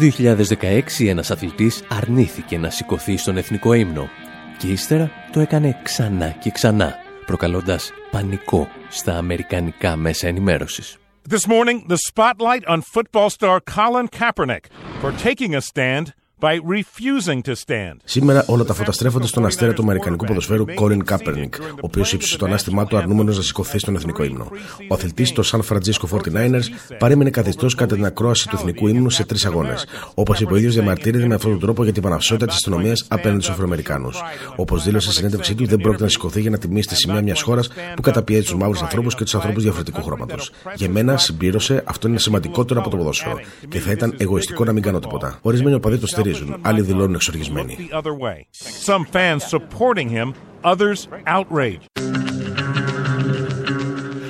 2016 0.00 1.08
ένας 1.08 1.30
αθλητής 1.30 1.82
αρνήθηκε 1.88 2.58
να 2.58 2.70
σηκωθεί 2.70 3.16
στον 3.16 3.36
εθνικό 3.36 3.72
ύμνο 3.72 4.08
και 4.58 4.66
ύστερα 4.66 5.10
το 5.32 5.40
έκανε 5.40 5.80
ξανά 5.82 6.30
και 6.30 6.50
ξανά, 6.50 6.94
προκαλώντας 7.26 7.92
πανικό 8.10 8.68
στα 8.88 9.16
αμερικανικά 9.16 9.96
μέσα 9.96 10.28
ενημέρωσης. 10.28 10.98
This 11.30 11.46
morning, 11.46 11.86
the 11.88 11.98
spotlight 12.10 12.64
on 12.66 12.80
football 12.94 13.28
star 13.28 13.60
Colin 13.60 14.08
Kaepernick 14.08 14.64
for 15.00 15.12
taking 15.26 15.54
a 15.54 15.60
stand 15.60 16.04
Σήμερα 18.04 18.44
όλα 18.46 18.64
τα 18.64 18.74
φώτα 18.74 18.92
στρέφονται 18.92 19.26
στον 19.26 19.46
αστέρα 19.46 19.72
του 19.72 19.82
Αμερικανικού 19.82 20.24
ποδοσφαίρου 20.24 20.64
Colin 20.80 20.98
Kaepernick, 21.08 21.48
ο 21.60 21.80
οποίος 21.80 22.12
ύψωσε 22.12 22.38
το 22.38 22.46
ανάστημά 22.46 22.86
του 22.86 22.96
αρνούμενος 22.96 23.36
να 23.36 23.42
σηκωθεί 23.42 23.78
στον 23.78 23.94
εθνικό 23.94 24.22
ύμνο. 24.22 24.46
Ο 24.88 24.94
αθλητής 24.94 25.32
των 25.32 25.44
San 25.44 25.60
Francisco 25.68 26.08
49ers 26.10 26.62
παρέμεινε 26.98 27.30
καθιστός 27.30 27.74
κατά 27.74 27.94
την 27.94 28.04
ακρόαση 28.04 28.48
του 28.48 28.56
εθνικού 28.56 28.88
ύμνου 28.88 29.10
σε 29.10 29.24
τρεις 29.24 29.46
αγώνες. 29.46 29.86
Όπως 30.14 30.40
είπε 30.40 30.52
ο 30.52 30.56
ίδιος, 30.56 30.74
διαμαρτύρεται 30.74 31.26
με 31.26 31.34
αυτόν 31.34 31.50
τον 31.50 31.60
τρόπο 31.60 31.84
για 31.84 31.92
την 31.92 32.02
παναυσότητα 32.02 32.46
της 32.46 32.54
αστυνομίας 32.54 33.04
απέναντι 33.08 33.42
στους 33.42 33.54
Αφροαμερικάνους. 33.54 34.22
Όπως 34.56 34.84
δήλωσε 34.84 35.06
στη 35.06 35.16
συνέντευξή 35.16 35.54
του, 35.54 35.66
δεν 35.66 35.78
πρόκειται 35.78 36.02
να 36.02 36.08
σηκωθεί 36.08 36.40
για 36.40 36.50
να 36.50 36.58
τιμήσει 36.58 36.88
τη 36.88 36.96
σημαία 36.96 37.22
μιας 37.22 37.42
χώρας 37.42 37.68
που 37.96 38.02
καταπιέζει 38.02 38.44
τους 38.44 38.54
μαύρους 38.54 38.82
ανθρώπους 38.82 39.14
και 39.14 39.24
τους 39.24 39.34
ανθρώπους 39.34 39.62
διαφορετικού 39.62 40.02
χρώματος. 40.02 40.50
Για 40.74 40.88
μένα, 40.88 41.16
συμπλήρωσε, 41.16 41.82
αυτό 41.86 42.08
είναι 42.08 42.18
σημαντικότερο 42.18 42.80
από 42.80 42.90
το 42.90 42.96
ποδόσφαιρο 42.96 43.40
και 43.68 43.78
θα 43.78 43.90
ήταν 43.90 44.14
εγωιστικό 44.16 44.64
να 44.64 44.72
μην 44.72 44.82
κάνω 44.82 44.98
τίποτα. 44.98 45.38
Ορισμένοι 45.42 45.74
οπαδοί 45.74 45.98
το 45.98 46.06
στηρίζουν, 46.34 46.58
άλλοι 46.62 46.80
δηλώνουν 46.80 47.14
εξοργισμένοι. 47.14 47.76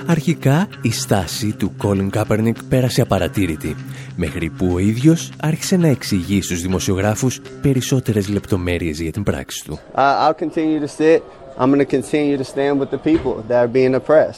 Αρχικά 0.07 0.69
η 0.83 0.91
στάση 0.91 1.53
του 1.53 1.73
Colin 1.83 2.11
Kaepernick 2.11 2.55
πέρασε 2.69 3.01
απαρατήρητη, 3.01 3.77
μέχρι 4.17 4.51
που 4.51 4.71
ο 4.73 4.79
ίδιος 4.79 5.33
άρχισε 5.41 5.77
να 5.77 5.89
εξηγεί 5.89 6.43
στους 6.43 6.61
δημοσιογράφους 6.61 7.41
περισσότερες 7.63 8.29
λεπτομέρειες 8.29 9.01
για 9.01 9.13
την 9.13 9.23
πράξη 9.23 9.65
του. 9.65 9.79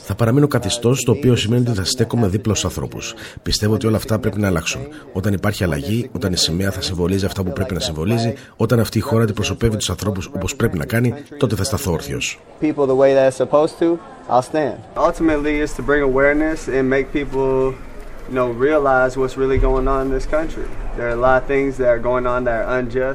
Θα 0.03 0.15
παραμείνω 0.15 0.47
καθιστός, 0.47 1.03
το 1.03 1.11
οποίο 1.11 1.35
σημαίνει 1.35 1.67
ότι 1.67 1.77
θα 1.77 1.85
στέκομαι 1.85 2.27
δίπλα 2.27 2.53
στους 2.53 2.65
ανθρώπους. 2.65 3.13
Πιστεύω 3.43 3.73
ότι 3.73 3.87
όλα 3.87 3.97
αυτά 3.97 4.19
πρέπει 4.19 4.39
να 4.39 4.47
αλλάξουν. 4.47 4.81
Όταν 5.13 5.33
υπάρχει 5.33 5.63
αλλαγή, 5.63 6.09
όταν 6.11 6.33
η 6.33 6.37
σημαία 6.37 6.71
θα 6.71 6.81
συμβολίζει 6.81 7.25
αυτά 7.25 7.43
που 7.43 7.53
πρέπει 7.53 7.73
να 7.73 7.79
συμβολίζει, 7.79 8.33
όταν 8.57 8.79
αυτή 8.79 8.97
η 8.97 9.01
χώρα 9.01 9.23
αντιπροσωπεύει 9.23 9.77
τους 9.77 9.89
ανθρώπους 9.89 10.25
όπως 10.25 10.55
πρέπει 10.55 10.77
να 10.77 10.85
κάνει, 10.85 11.13
τότε 11.37 11.55
θα 11.55 11.63
σταθώ 11.63 11.91
όρθιος. 11.91 12.39
Ultimately, 14.95 15.55
is 15.65 15.71
to 15.77 15.81
bring 15.89 16.01
awareness 16.11 16.59
and 16.75 16.83
make 16.95 17.07
people 17.13 17.73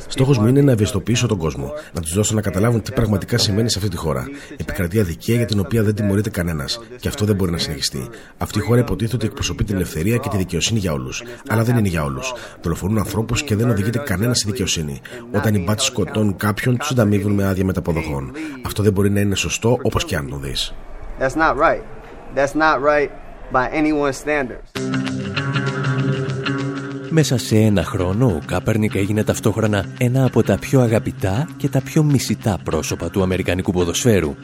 Στόχος 0.09 0.39
μου 0.39 0.47
είναι 0.47 0.61
να 0.61 0.73
ευαισθητοποιήσω 0.73 1.27
τον 1.27 1.39
κόσμο, 1.39 1.73
να 1.93 2.01
τους 2.01 2.15
δώσω 2.15 2.35
να 2.35 2.41
καταλάβουν 2.41 2.83
τι 2.83 2.93
πραγματικά 2.93 3.39
σημαίνει 3.39 3.71
σε 3.71 3.79
αυτή 3.79 3.91
τη 3.91 3.97
χώρα. 3.97 4.27
Επικρατεία 4.57 5.03
δικαία 5.03 5.37
για 5.37 5.47
την 5.47 5.59
οποία 5.59 5.83
δεν 5.83 5.95
τιμωρείται 5.95 6.31
κανένας. 6.31 6.81
Και 7.01 7.09
αυτό 7.09 7.25
δεν 7.25 7.35
μπορεί 7.35 7.51
να 7.51 7.59
συνεχιστεί. 7.59 8.09
Αυτή 8.39 8.59
η 8.59 8.63
χώρα 8.63 8.81
υποτίθεται 8.81 9.17
ότι 9.17 9.27
εκπροσωπεί 9.27 9.65
την 9.65 9.75
ελευθερία 9.75 10.17
και 10.17 10.29
τη 10.29 10.37
δικαιοσύνη 10.37 10.79
για 10.79 10.93
όλους. 10.93 11.23
Αλλά 11.49 11.63
δεν 11.63 11.77
είναι 11.77 11.89
για 11.89 12.05
όλους. 12.05 12.35
Δολοφονούν 12.63 12.99
ανθρώπους 12.99 13.43
και 13.43 13.57
δεν 13.57 13.71
οδηγείται 13.71 13.99
κανένας 13.99 14.39
στη 14.39 14.51
δικαιοσύνη. 14.51 15.01
Όταν 15.33 15.55
οι 15.55 15.59
μπάτσοι 15.59 15.87
σκοτώνουν 15.87 16.37
κάποιον, 16.37 16.77
τους 16.77 16.91
ανταμείβουν 16.91 17.33
με 17.33 17.47
άδεια 17.47 17.65
μεταποδοχών. 17.65 18.33
Αυτό 18.67 18.83
δεν 18.83 18.93
μπορεί 18.93 19.11
να 19.11 19.21
είναι 19.21 19.35
σωστό 19.35 19.79
όπως 19.83 20.05
και 20.05 20.17
αν 20.17 20.29
το 20.29 20.37
δεις. 20.37 20.75
That's 21.21 21.35
not 21.35 21.55
right. 21.57 21.83
That's 22.35 22.53
not 22.53 22.79
right 22.81 23.26
by 23.53 23.69
anyone's 23.71 24.17
standards. 24.25 24.71
Μέσα 27.11 27.39
σε 27.39 27.57
ένα 27.57 27.85
χρόνο 27.85 28.27
ο 28.27 28.41
Κάπερνικ 28.47 28.95
έγινε 28.95 29.25
ταυτόχρονα 29.25 29.85
ένα 29.99 30.25
από 30.25 30.43
τα 30.43 30.59
πιο 30.59 30.81
αγαπητά 30.81 31.49
και 31.57 31.69
τα 31.69 31.81
πιο 31.81 32.03
μισητά 32.03 32.59
πρόσωπα 32.65 33.11
του 33.11 33.23
Αμερικανικού 33.23 33.73
ποδοσφαίρου. 33.73 34.35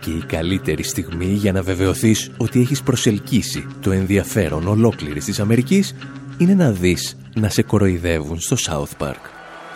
Και 0.00 0.10
η 0.10 0.24
καλύτερη 0.26 0.82
στιγμή 0.82 1.26
για 1.26 1.52
να 1.52 1.62
βεβαιωθείς 1.62 2.30
ότι 2.36 2.60
έχεις 2.60 2.82
προσελκύσει 2.82 3.66
το 3.80 3.90
ενδιαφέρον 3.90 4.68
ολόκληρης 4.68 5.24
της 5.24 5.40
Αμερικής 5.40 5.94
είναι 6.38 6.54
να 6.54 6.70
δεις 6.70 7.16
να 7.34 7.48
σε 7.48 7.62
κοροϊδεύουν 7.62 8.40
στο 8.40 8.56
South 8.66 9.06
Park. 9.06 9.22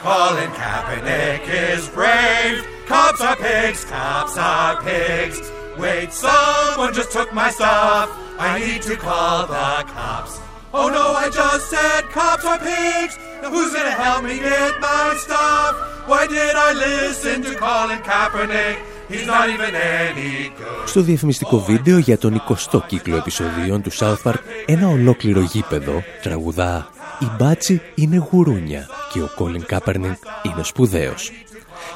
Colin 0.04 0.50
Kaepernick 0.60 1.42
is 1.72 1.82
brave. 1.98 2.58
Cops 2.88 3.20
are 3.20 3.36
pigs, 3.36 3.84
cops 3.92 4.36
are 4.36 4.76
pigs. 4.86 5.55
Wait, 5.84 6.08
someone 6.12 6.92
just 7.00 7.10
took 7.16 7.30
my 7.42 7.50
stuff. 7.58 8.08
I 8.38 8.50
need 8.64 8.82
to 8.90 8.94
call 9.06 9.38
the 9.54 9.68
cops. 9.94 10.32
Oh 10.78 10.88
no, 10.98 11.04
I 11.24 11.26
just 11.40 11.64
said 11.72 12.00
cops 12.18 12.44
are 12.50 12.60
pigs. 12.70 13.14
Now 13.42 13.50
who's 13.54 13.72
gonna 13.76 13.96
help 14.04 14.20
me 14.28 14.34
get 14.48 14.72
my 14.88 15.06
stuff? 15.24 15.72
Why 16.10 16.22
did 16.36 16.54
I 16.66 16.70
listen 16.86 17.36
to 17.46 17.52
Colin 17.64 18.00
Kaepernick? 18.08 18.76
He's 19.12 19.26
not 19.26 19.46
even 19.54 19.72
any 19.74 20.50
good. 20.58 20.86
Στο 20.86 21.00
διαφημιστικό 21.00 21.58
βίντεο 21.58 21.98
για 21.98 22.18
τον 22.18 22.42
20ο 22.48 22.80
κύκλο 22.86 23.16
επεισοδίων 23.16 23.82
του 23.82 23.92
South 23.92 24.22
Park, 24.22 24.38
ένα 24.66 24.88
ολόκληρο 24.88 25.40
γήπεδο 25.40 26.02
τραγουδά 26.22 26.88
«Η 27.18 27.26
μπάτσι 27.38 27.82
είναι 27.94 28.28
γουρούνια 28.30 28.88
και 29.12 29.20
ο 29.20 29.30
Colin 29.38 29.74
Kaepernick 29.74 30.18
είναι 30.42 30.62
σπουδαίος». 30.62 31.30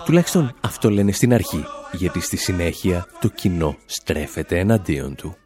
Τουλάχιστον 0.04 0.54
αυτό 0.60 0.90
λένε 0.90 1.12
στην 1.12 1.34
αρχή, 1.34 1.64
γιατί 1.92 2.20
στη 2.20 2.36
συνέχεια 2.36 3.06
το 3.20 3.28
κοινό 3.28 3.76
στρέφεται 3.86 4.58
εναντίον 4.58 5.14
του. 5.14 5.36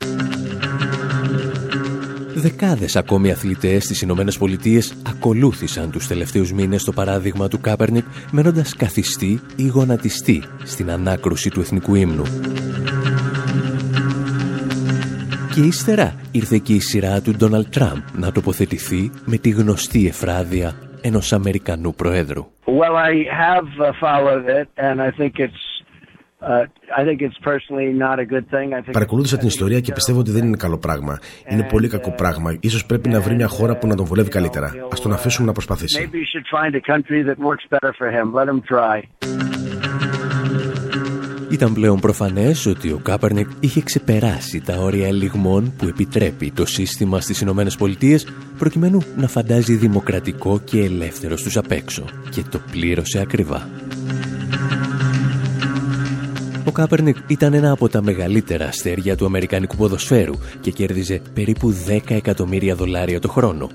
Δεκάδες 2.36 2.96
ακόμη 2.96 3.30
αθλητές 3.30 3.84
στις 3.84 4.02
Ηνωμένες 4.02 4.38
Πολιτείες 4.38 4.94
ακολούθησαν 5.08 5.90
τους 5.90 6.06
τελευταίους 6.06 6.52
μήνες 6.52 6.84
το 6.84 6.92
παράδειγμα 6.92 7.48
του 7.48 7.60
Κάπερνικ 7.60 8.04
μένοντας 8.30 8.76
καθιστή 8.76 9.40
ή 9.56 9.66
γονατιστή 9.66 10.42
στην 10.64 10.90
ανάκρουση 10.90 11.50
του 11.50 11.60
εθνικού 11.60 11.94
ύμνου. 11.94 12.24
Και 15.54 15.60
ύστερα 15.60 16.14
ήρθε 16.30 16.58
και 16.58 16.72
η 16.72 16.80
σειρά 16.80 17.20
του 17.20 17.36
Ντόναλτ 17.36 17.68
Τραμπ 17.68 18.02
να 18.12 18.32
τοποθετηθεί 18.32 19.10
με 19.24 19.36
τη 19.36 19.50
γνωστή 19.50 20.06
εφράδια 20.06 20.72
ενός 21.00 21.32
Αμερικανού 21.32 21.94
Προέδρου. 21.94 22.46
Well, 22.66 22.96
I 22.96 23.14
have 23.44 23.70
uh, 23.78 23.92
followed 24.04 24.46
it 24.60 24.68
and 24.86 24.96
I 25.00 25.10
think 25.18 25.32
it's 25.38 25.64
uh, 25.72 25.73
Παρακολούθησα 28.92 29.36
την 29.36 29.46
ιστορία 29.46 29.80
και 29.80 29.92
πιστεύω 29.92 30.18
ότι 30.18 30.30
δεν 30.30 30.46
είναι 30.46 30.56
καλό 30.56 30.78
πράγμα. 30.78 31.18
Είναι 31.50 31.66
πολύ 31.70 31.88
κακό 31.88 32.10
πράγμα. 32.10 32.56
Ίσως 32.60 32.86
πρέπει 32.86 33.08
να 33.08 33.20
βρει 33.20 33.34
μια 33.34 33.46
χώρα 33.46 33.76
που 33.76 33.86
να 33.86 33.94
τον 33.94 34.06
βολεύει 34.06 34.30
καλύτερα. 34.30 34.72
Ας 34.92 35.00
τον 35.00 35.12
αφήσουμε 35.12 35.46
να 35.46 35.52
προσπαθήσει. 35.52 36.10
Ήταν 41.50 41.72
πλέον 41.72 42.00
προφανές 42.00 42.66
ότι 42.66 42.92
ο 42.92 43.00
Κάπερνεκ 43.02 43.48
είχε 43.60 43.82
ξεπεράσει 43.82 44.60
τα 44.60 44.76
όρια 44.76 45.06
ελιγμών 45.06 45.72
που 45.78 45.88
επιτρέπει 45.88 46.50
το 46.50 46.66
σύστημα 46.66 47.20
στις 47.20 47.40
Ηνωμένες 47.40 47.76
Πολιτείες 47.76 48.26
προκειμένου 48.58 48.98
να 49.16 49.28
φαντάζει 49.28 49.74
δημοκρατικό 49.74 50.60
και 50.64 50.80
ελεύθερο 50.80 51.36
στους 51.36 51.56
απ' 51.56 51.70
έξω 51.70 52.04
και 52.30 52.42
το 52.50 52.60
πλήρωσε 52.70 53.20
ακριβά. 53.20 53.68
Ο 56.66 56.70
Κάπερνικ 56.72 57.16
ήταν 57.26 57.54
ένα 57.54 57.70
από 57.70 57.88
τα 57.88 58.02
μεγαλύτερα 58.02 58.66
αστέρια 58.66 59.16
του 59.16 59.24
Αμερικανικού 59.24 59.76
ποδοσφαίρου 59.76 60.34
και 60.60 60.70
κέρδιζε 60.70 61.20
περίπου 61.34 61.74
10 61.88 61.98
εκατομμύρια 62.08 62.74
δολάρια 62.74 63.20
το 63.20 63.28
χρόνο. 63.28 63.68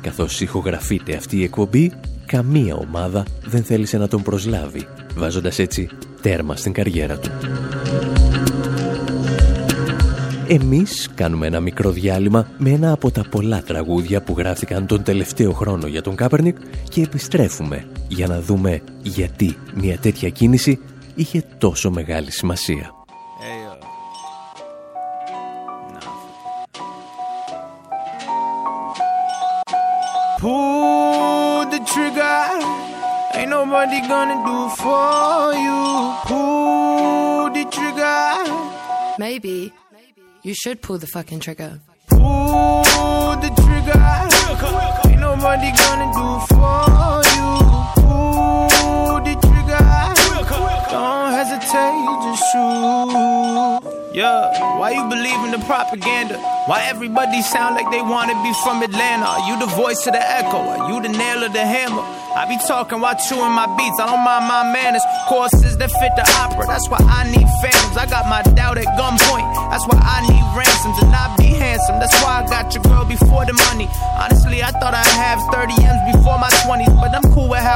Καθώς 0.00 0.40
ηχογραφείται 0.40 1.16
αυτή 1.16 1.36
η 1.36 1.42
εκπομπή, 1.42 1.92
καμία 2.26 2.74
ομάδα 2.74 3.24
δεν 3.44 3.62
θέλησε 3.62 3.98
να 3.98 4.08
τον 4.08 4.22
προσλάβει, 4.22 4.86
βάζοντας 5.16 5.58
έτσι 5.58 5.88
τέρμα 6.22 6.56
στην 6.56 6.72
καριέρα 6.72 7.18
του. 7.18 7.30
Εμείς 10.48 11.10
κάνουμε 11.14 11.46
ένα 11.46 11.60
μικρό 11.60 11.90
διάλειμμα 11.90 12.48
με 12.58 12.70
ένα 12.70 12.92
από 12.92 13.10
τα 13.10 13.24
πολλά 13.30 13.62
τραγούδια 13.62 14.22
που 14.22 14.34
γράφτηκαν 14.38 14.86
τον 14.86 15.02
τελευταίο 15.02 15.52
χρόνο 15.52 15.86
για 15.86 16.02
τον 16.02 16.14
Κάπερνικ 16.14 16.56
και 16.88 17.02
επιστρέφουμε 17.02 17.84
για 18.08 18.26
να 18.26 18.40
δούμε 18.40 18.80
γιατί 19.02 19.56
μια 19.74 19.98
τέτοια 19.98 20.28
κίνηση 20.28 20.78
είχε 21.14 21.42
τόσο 21.58 21.90
μεγάλη 21.90 22.30
σημασία. 22.30 22.94
Pull 30.40 31.66
the 31.74 31.80
trigger. 31.92 32.42
Ain't 33.36 33.50
nobody 33.58 33.98
gonna 34.12 34.38
do 34.48 34.58
for 34.82 35.54
you. 35.64 35.78
Pull 36.28 37.50
the 37.56 37.64
trigger. 37.76 38.20
Maybe 39.24 39.72
you 40.46 40.54
should 40.60 40.78
pull 40.82 40.98
the 40.98 41.06
fucking 41.06 41.40
trigger. 41.46 41.72
Pull 42.08 43.36
the 43.44 43.50
trigger. 43.62 44.02
Ain't 45.08 45.20
nobody 45.28 45.70
gonna 45.82 46.08
do 46.20 46.28
for 46.52 46.82
you. 47.34 47.48
Pull 48.02 49.16
the 49.26 49.34
trigger. 49.46 50.21
Don't 50.92 51.32
hesitate, 51.32 52.04
just 52.20 52.44
shoot. 52.52 53.80
Yeah, 54.12 54.76
why 54.76 54.90
you 54.92 55.08
believe 55.08 55.40
in 55.48 55.52
the 55.56 55.62
propaganda? 55.64 56.36
Why 56.68 56.84
everybody 56.84 57.40
sound 57.40 57.76
like 57.76 57.90
they 57.90 58.02
wanna 58.02 58.36
be 58.44 58.52
from 58.62 58.82
Atlanta? 58.82 59.24
Are 59.24 59.48
you 59.48 59.58
the 59.58 59.72
voice 59.72 60.06
of 60.06 60.12
the 60.12 60.20
echo? 60.20 60.60
Are 60.60 60.92
you 60.92 61.00
the 61.00 61.08
nail 61.08 61.44
of 61.44 61.54
the 61.54 61.64
hammer? 61.64 62.04
I 62.36 62.44
be 62.44 62.60
talking 62.68 63.00
while 63.00 63.16
chewing 63.16 63.52
my 63.52 63.64
beats. 63.76 63.96
I 64.00 64.04
don't 64.04 64.20
mind 64.20 64.44
my 64.44 64.68
manners. 64.68 65.04
Courses 65.28 65.76
that 65.78 65.88
fit 65.96 66.12
the 66.16 66.28
opera. 66.44 66.68
That's 66.68 66.88
why 66.88 67.00
I 67.00 67.24
need 67.24 67.48
phantoms. 67.64 67.96
I 67.96 68.04
got 68.04 68.28
my 68.28 68.42
doubt 68.52 68.76
at 68.76 68.88
gunpoint. 69.00 69.48
That's 69.72 69.88
why 69.88 69.96
I 69.96 70.20
need 70.28 70.44
ransoms 70.52 70.96
and 71.00 71.12
not 71.12 71.36
be 71.40 71.52
handsome. 71.56 72.00
That's 72.00 72.16
why 72.20 72.44
I 72.44 72.48
got 72.48 72.72
your 72.76 72.84
girl 72.84 73.04
before 73.04 73.44
the 73.48 73.56
money. 73.72 73.88
Honestly, 74.20 74.62
I 74.62 74.72
thought 74.76 74.92
I'd 74.92 75.16
have 75.16 75.40
30 75.56 75.72
M's 75.72 76.01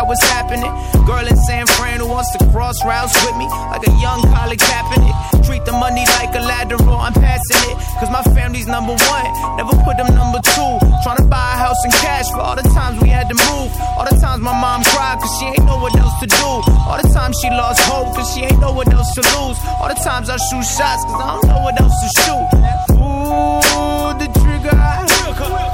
It's 0.09 0.23
happening. 0.31 0.71
Girl 1.05 1.27
in 1.27 1.37
San 1.51 1.67
Fran 1.67 1.99
who 1.99 2.07
wants 2.07 2.31
to 2.39 2.47
cross 2.51 2.79
routes 2.85 3.13
with 3.27 3.37
me 3.37 3.47
like 3.75 3.83
a 3.87 3.91
young 3.99 4.23
Colin 4.23 4.57
Kaepernick. 4.57 5.45
Treat 5.45 5.65
the 5.65 5.73
money 5.73 6.07
like 6.19 6.31
a 6.35 6.41
lateral. 6.41 6.95
I'm 6.95 7.13
passing 7.13 7.59
it, 7.71 7.77
cause 7.99 8.11
my 8.11 8.23
family's 8.35 8.67
number 8.67 8.95
one. 8.95 9.29
Never 9.59 9.75
put 9.83 9.97
them 9.99 10.15
number 10.15 10.39
two. 10.55 10.73
Trying 11.03 11.19
to 11.19 11.27
buy 11.27 11.55
a 11.55 11.59
house 11.59 11.79
in 11.85 11.91
cash 11.91 12.31
for 12.31 12.39
all 12.39 12.55
the 12.55 12.63
times 12.71 13.03
we 13.03 13.09
had 13.09 13.29
to 13.29 13.35
move. 13.35 13.71
All 13.99 14.07
the 14.07 14.15
times 14.23 14.43
my 14.43 14.55
mom 14.55 14.85
cried, 14.95 15.19
cause 15.19 15.35
she 15.39 15.47
ain't 15.47 15.67
know 15.67 15.79
what 15.79 15.95
else 15.99 16.15
to 16.23 16.27
do. 16.27 16.47
All 16.87 16.99
the 17.03 17.11
times 17.11 17.37
she 17.43 17.51
lost 17.51 17.81
hope, 17.83 18.15
cause 18.15 18.33
she 18.33 18.43
ain't 18.43 18.61
know 18.61 18.73
what 18.73 18.87
else 18.93 19.13
to 19.15 19.23
lose. 19.35 19.59
All 19.83 19.89
the 19.89 19.99
times 20.07 20.31
I 20.31 20.39
shoot 20.39 20.65
shots, 20.65 21.03
cause 21.03 21.19
I 21.19 21.29
don't 21.35 21.47
know 21.51 21.61
what 21.67 21.75
else 21.83 21.97
to 21.99 22.09
shoot. 22.23 22.47
Ooh, 23.03 24.15
the 24.23 24.29
trigger. 24.39 24.79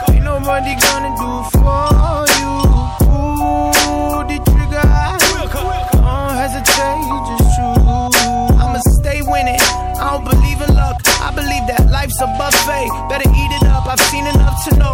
Ain't 0.09 0.25
nobody 0.25 0.73
gonna 0.81 1.13
do 1.21 1.31
for 1.61 1.92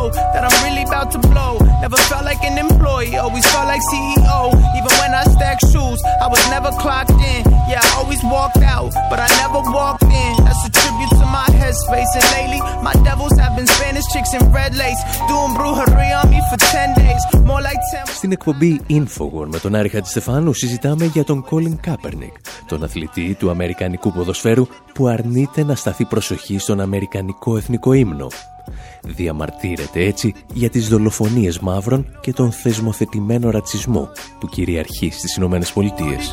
know 0.08 0.32
that 0.32 0.42
I'm 0.44 0.56
really 0.64 0.82
about 0.82 1.10
to 1.12 1.18
blow. 1.18 1.58
Never 1.80 1.96
felt 2.08 2.24
like 2.24 2.42
an 2.42 2.58
employee, 2.58 3.16
always 3.16 3.46
felt 3.52 3.66
like 3.66 3.80
CEO. 3.90 4.40
Even 4.78 4.92
when 5.00 5.12
I 5.14 5.24
stacked 5.34 5.64
shoes, 5.70 6.00
I 6.24 6.26
was 6.28 6.42
never 6.50 6.70
clocked 6.82 7.18
in. 7.32 7.42
Yeah, 7.70 7.80
I 7.82 7.90
always 8.00 8.22
walked 8.24 8.62
out, 8.76 8.92
but 9.10 9.18
I 9.18 9.28
never 9.42 9.60
walked 9.78 10.04
in. 10.04 10.32
That's 10.44 10.62
a 10.68 10.70
tribute 10.80 11.12
to 11.20 11.26
my 11.38 11.46
headspace. 11.60 12.12
And 12.18 12.26
lately, 12.36 12.60
my 12.88 12.94
devils 13.08 13.34
have 13.42 13.54
been 13.56 13.66
Spanish 13.66 14.06
chicks 14.12 14.32
in 14.36 14.42
red 14.52 14.72
lace. 14.82 15.00
Doing 15.30 15.52
brujery 15.58 16.10
on 16.18 16.26
me 16.30 16.40
for 16.50 16.58
10 16.58 16.94
days. 16.94 17.22
More 17.50 17.62
like 17.62 17.80
10. 17.92 18.04
Στην 18.14 18.32
εκπομπή 18.32 18.80
Infowar 18.90 19.46
με 19.46 19.58
τον 19.58 19.74
Άρη 19.74 19.88
Χατζηστεφάνου 19.88 20.52
συζητάμε 20.52 21.04
για 21.04 21.24
τον 21.24 21.44
Colin 21.50 21.88
Kaepernick, 21.88 22.34
τον 22.66 22.84
αθλητή 22.84 23.34
του 23.38 23.50
Αμερικανικού 23.50 24.12
ποδοσφαίρου 24.12 24.66
που 24.94 25.06
αρνείται 25.06 25.64
να 25.64 25.74
σταθεί 25.74 26.04
προσοχή 26.04 26.58
στον 26.58 26.80
Αμερικανικό 26.80 27.56
εθνικό 27.56 27.92
ύμνο. 27.92 28.28
Διαμαρτύρεται 29.02 30.04
έτσι 30.04 30.34
για 30.52 30.70
τις 30.70 30.88
δολοφονίες 30.88 31.58
μαύρων 31.58 32.06
και 32.20 32.32
τον 32.32 32.52
θεσμοθετημένο 32.52 33.50
ρατσισμό 33.50 34.08
που 34.40 34.46
κυριαρχεί 34.46 35.10
στις 35.10 35.36
Ηνωμένες 35.36 35.72
Πολιτείες. 35.72 36.32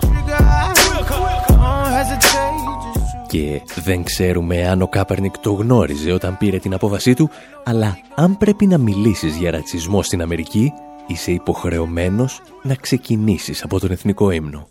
Και 3.28 3.62
δεν 3.76 4.04
ξέρουμε 4.04 4.68
αν 4.68 4.82
ο 4.82 4.88
Κάπερνικ 4.88 5.38
το 5.38 5.52
γνώριζε 5.52 6.12
όταν 6.12 6.38
πήρε 6.38 6.58
την 6.58 6.74
απόβασή 6.74 7.14
του, 7.14 7.30
αλλά 7.64 7.98
αν 8.16 8.38
πρέπει 8.38 8.66
να 8.66 8.78
μιλήσεις 8.78 9.36
για 9.36 9.52
ρατσισμό 9.52 10.04
στην 10.04 10.22
Αμερική, 10.22 10.74
είσαι 11.08 11.32
υποχρεωμένος 11.32 12.42
να 12.64 12.76
ξεκινήσεις 12.76 13.64
από 13.64 13.80
τον 13.80 13.92
εθνικό 13.92 14.32
ύμνο. 14.32 14.68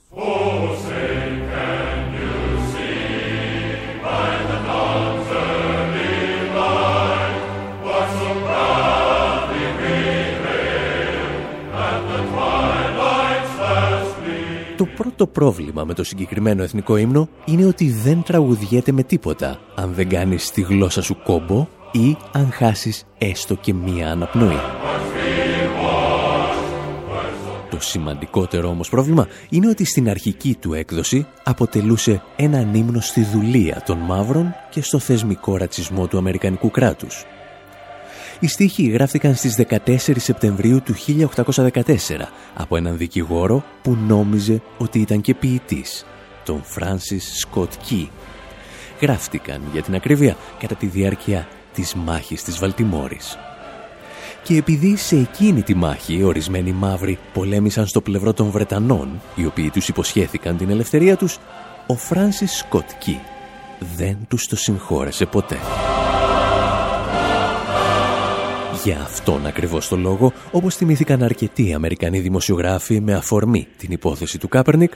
Το 15.16 15.26
πρώτο 15.26 15.40
πρόβλημα 15.40 15.84
με 15.84 15.94
το 15.94 16.04
συγκεκριμένο 16.04 16.62
εθνικό 16.62 16.96
ύμνο 16.96 17.28
είναι 17.44 17.66
ότι 17.66 17.90
δεν 17.90 18.22
τραγουδιέται 18.22 18.92
με 18.92 19.02
τίποτα 19.02 19.60
αν 19.74 19.94
δεν 19.94 20.08
κάνεις 20.08 20.50
τη 20.50 20.60
γλώσσα 20.60 21.02
σου 21.02 21.16
κόμπο 21.24 21.68
ή 21.92 22.16
αν 22.32 22.50
χάσεις 22.50 23.04
έστω 23.18 23.54
και 23.54 23.74
μία 23.74 24.10
αναπνοή. 24.10 24.60
Το 27.70 27.80
σημαντικότερο 27.80 28.68
όμως 28.68 28.88
πρόβλημα 28.88 29.28
είναι 29.48 29.68
ότι 29.68 29.84
στην 29.84 30.08
αρχική 30.08 30.56
του 30.60 30.72
έκδοση 30.74 31.26
αποτελούσε 31.44 32.22
ένα 32.36 32.60
ύμνο 32.72 33.00
στη 33.00 33.22
δουλεία 33.22 33.82
των 33.86 33.98
μαύρων 33.98 34.54
και 34.70 34.82
στο 34.82 34.98
θεσμικό 34.98 35.56
ρατσισμό 35.56 36.06
του 36.06 36.18
Αμερικανικού 36.18 36.70
κράτους. 36.70 37.24
Οι 38.40 38.46
στίχοι 38.46 38.82
γράφτηκαν 38.88 39.34
στις 39.34 39.56
14 39.68 39.96
Σεπτεμβρίου 40.16 40.82
του 40.82 40.94
1814 40.94 41.82
από 42.54 42.76
έναν 42.76 42.96
δικηγόρο 42.96 43.64
που 43.82 43.96
νόμιζε 44.06 44.62
ότι 44.78 44.98
ήταν 44.98 45.20
και 45.20 45.34
ποιητής, 45.34 46.06
τον 46.44 46.62
Φράνσις 46.64 47.38
Σκοτ 47.38 47.72
Κι. 47.86 48.10
Γράφτηκαν 49.00 49.62
για 49.72 49.82
την 49.82 49.94
ακρίβεια 49.94 50.36
κατά 50.58 50.74
τη 50.74 50.86
διάρκεια 50.86 51.48
της 51.74 51.94
μάχης 51.94 52.42
της 52.42 52.58
Βαλτιμόρης. 52.58 53.38
Και 54.42 54.56
επειδή 54.56 54.96
σε 54.96 55.16
εκείνη 55.16 55.62
τη 55.62 55.74
μάχη 55.74 56.22
ορισμένοι 56.22 56.72
μαύροι 56.72 57.18
πολέμησαν 57.32 57.86
στο 57.86 58.00
πλευρό 58.00 58.32
των 58.32 58.50
Βρετανών, 58.50 59.20
οι 59.34 59.46
οποίοι 59.46 59.70
τους 59.70 59.88
υποσχέθηκαν 59.88 60.56
την 60.56 60.70
ελευθερία 60.70 61.16
τους, 61.16 61.38
ο 61.86 61.94
Φράνσις 61.94 62.56
Σκοτ 62.56 62.90
Κι 62.98 63.20
δεν 63.96 64.18
τους 64.28 64.46
το 64.46 64.56
συγχώρεσε 64.56 65.26
ποτέ. 65.26 65.58
Για 68.84 69.00
αυτόν 69.00 69.46
ακριβώς 69.46 69.88
το 69.88 69.96
λόγο, 69.96 70.32
όπως 70.52 70.76
θυμήθηκαν 70.76 71.22
αρκετοί 71.22 71.74
Αμερικανοί 71.74 72.20
δημοσιογράφοι 72.20 73.00
με 73.00 73.14
αφορμή 73.14 73.66
την 73.76 73.92
υπόθεση 73.92 74.38
του 74.38 74.48
Κάπερνικ, 74.48 74.92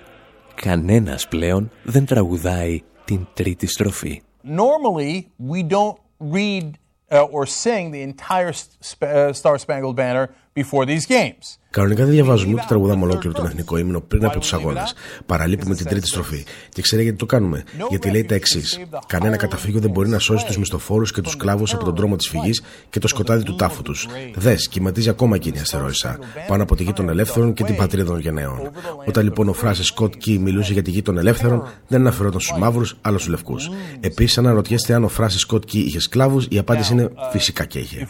κανένας 0.54 1.28
πλέον 1.28 1.70
δεν 1.82 2.04
τραγουδάει 2.06 2.82
την 3.04 3.26
τρίτη 3.34 3.66
στροφή. 3.66 4.22
Normally, 4.44 5.24
we 5.50 5.62
don't 5.68 5.98
read 6.32 6.70
uh, 7.10 7.22
or 7.30 7.46
sing 7.46 7.90
the 7.90 8.02
entire 8.02 8.52
uh, 8.52 9.32
Star 9.32 9.58
Spangled 9.58 9.96
Banner 9.96 10.26
before 10.60 10.84
these 10.84 11.06
games. 11.16 11.58
Κανονικά 11.70 12.04
δεν 12.04 12.12
διαβάζουμε 12.12 12.52
ούτε 12.52 12.64
τραγουδάμε 12.68 13.04
ολόκληρο 13.04 13.34
τον 13.34 13.46
εθνικό 13.46 13.76
ύμνο 13.76 14.00
πριν 14.00 14.24
από 14.24 14.38
τους 14.38 14.52
αγώνες. 14.52 14.94
Παραλείπουμε 15.26 15.74
την 15.74 15.86
τρίτη 15.86 16.06
στροφή. 16.06 16.44
Και 16.68 16.82
ξέρετε 16.82 17.02
γιατί 17.02 17.18
το 17.18 17.26
κάνουμε; 17.26 17.64
Γιατί 17.88 18.10
λέει 18.10 18.24
τα 18.24 18.34
εξής. 18.34 18.80
Κανένα 19.06 19.36
καταφύγιο 19.36 19.80
δεν 19.80 19.90
μπορεί 19.90 20.08
να 20.08 20.18
σώσει 20.18 20.46
τους 20.46 20.58
μισθοφόρους 20.58 21.12
και 21.12 21.20
τους 21.20 21.32
σκλάβου 21.32 21.64
από 21.72 21.84
τον 21.84 21.94
δρόμο 21.94 22.16
της 22.16 22.28
φυγής 22.28 22.62
και 22.90 22.98
το 22.98 23.08
σκοτάδι 23.08 23.42
του 23.42 23.54
τάφου 23.54 23.82
τους. 23.82 24.08
Δες, 24.34 24.68
κυματίζει 24.68 25.08
ακόμα 25.08 25.36
εκείνη 25.36 25.56
η 25.56 25.60
αστερόησα. 25.60 26.18
Πάνω 26.46 26.62
από 26.62 26.76
τη 26.76 26.82
γη 26.82 26.92
των 26.92 27.08
ελεύθερων 27.08 27.52
και 27.52 27.64
την 27.64 27.76
πατρίδα 27.76 28.04
των 28.04 28.20
γενναίων. 28.20 28.70
Όταν 29.06 29.24
λοιπόν 29.24 29.48
ο 29.48 29.52
Φράσε 29.52 29.84
Σκοτ 29.84 30.14
Κι 30.14 30.38
μιλούσε 30.38 30.72
για 30.72 30.82
τη 30.82 30.90
γη 30.90 31.02
των 31.02 31.18
ελεύθερων, 31.18 31.68
δεν 31.88 32.00
αναφερόταν 32.00 32.40
στους 32.40 32.58
μαύρους, 32.58 32.98
αλλά 33.00 33.18
στους 33.18 33.30
λευκούς. 33.30 33.70
Επίσης, 34.00 34.38
αν 34.38 34.46
αναρωτιέστε 34.46 34.94
αν 34.94 35.04
ο 35.04 35.08
Φράσε 35.08 35.38
Σκοτ 35.38 35.64
Κι 35.64 35.78
είχε 35.78 36.00
σκλάβους, 36.00 36.46
η 36.50 36.58
απάντηση 36.58 36.92
είναι 36.92 37.10
φυσικά 37.30 37.64
και 37.64 37.78
είχε. 37.78 38.06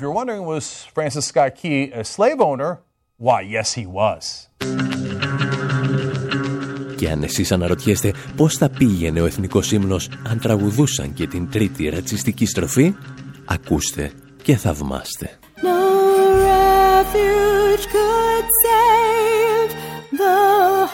Why, 2.39 3.43
yes 3.43 3.73
he 3.75 3.85
was. 3.85 4.49
Και 6.97 7.11
αν 7.11 7.23
εσείς 7.23 7.53
αναρωτιέστε 7.53 8.13
πώς 8.37 8.57
θα 8.57 8.69
πήγαινε 8.69 9.21
ο 9.21 9.25
εθνικός 9.27 9.73
ύμνος 9.73 10.11
αν 10.29 10.39
τραγουδούσαν 10.39 11.13
και 11.15 11.27
την 11.27 11.51
τρίτη 11.51 11.89
ρατσιστική 11.89 12.47
στροφή, 12.47 12.95
ακούστε 13.45 14.13
και 14.43 14.57
θαυμάστε. 14.57 15.39
No 15.63 15.81
refuge 16.49 17.85
could 17.95 18.47
save 18.65 19.71
the 20.23 20.39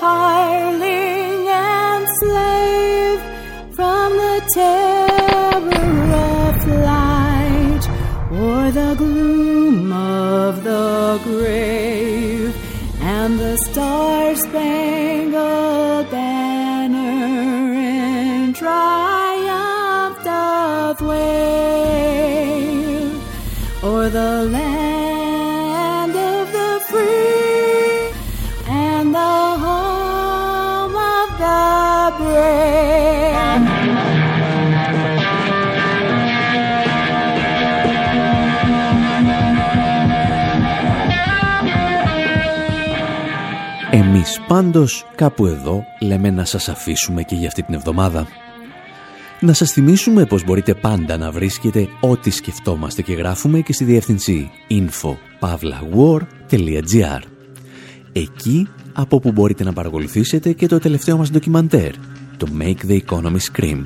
hireling 0.00 1.42
and 1.48 2.04
slave 2.20 3.20
from 3.76 4.08
the 4.22 4.36
grave 11.18 12.56
and 13.00 13.38
the 13.38 13.56
star-spangled 13.70 16.10
banner 16.10 17.74
in 17.74 18.52
triumph 18.52 20.24
doth 20.24 21.00
wave 21.02 21.22
o'er 23.84 24.08
the 24.08 24.48
land 24.50 26.16
of 26.16 26.50
the 26.52 26.80
free 26.88 28.10
and 28.66 29.14
the 29.14 29.56
home 29.64 30.96
of 30.96 31.38
the 31.38 32.12
brave. 32.24 32.93
Εμείς 44.26 44.40
πάντως 44.46 45.06
κάπου 45.14 45.46
εδώ 45.46 45.84
λέμε 46.00 46.30
να 46.30 46.44
σας 46.44 46.68
αφήσουμε 46.68 47.22
και 47.22 47.34
για 47.34 47.46
αυτή 47.46 47.62
την 47.62 47.74
εβδομάδα. 47.74 48.26
Να 49.40 49.52
σας 49.52 49.72
θυμίσουμε 49.72 50.26
πως 50.26 50.44
μπορείτε 50.44 50.74
πάντα 50.74 51.16
να 51.16 51.30
βρίσκετε 51.30 51.88
ό,τι 52.00 52.30
σκεφτόμαστε 52.30 53.02
και 53.02 53.12
γράφουμε 53.12 53.60
και 53.60 53.72
στη 53.72 53.84
διεύθυνση 53.84 54.50
info.pavlawar.gr 54.70 57.20
Εκεί 58.12 58.68
από 58.92 59.20
που 59.20 59.32
μπορείτε 59.32 59.64
να 59.64 59.72
παρακολουθήσετε 59.72 60.52
και 60.52 60.66
το 60.66 60.78
τελευταίο 60.78 61.16
μας 61.16 61.30
ντοκιμαντέρ, 61.30 61.92
το 62.36 62.46
Make 62.60 62.84
the 62.88 62.98
Economy 63.06 63.38
Scream, 63.52 63.84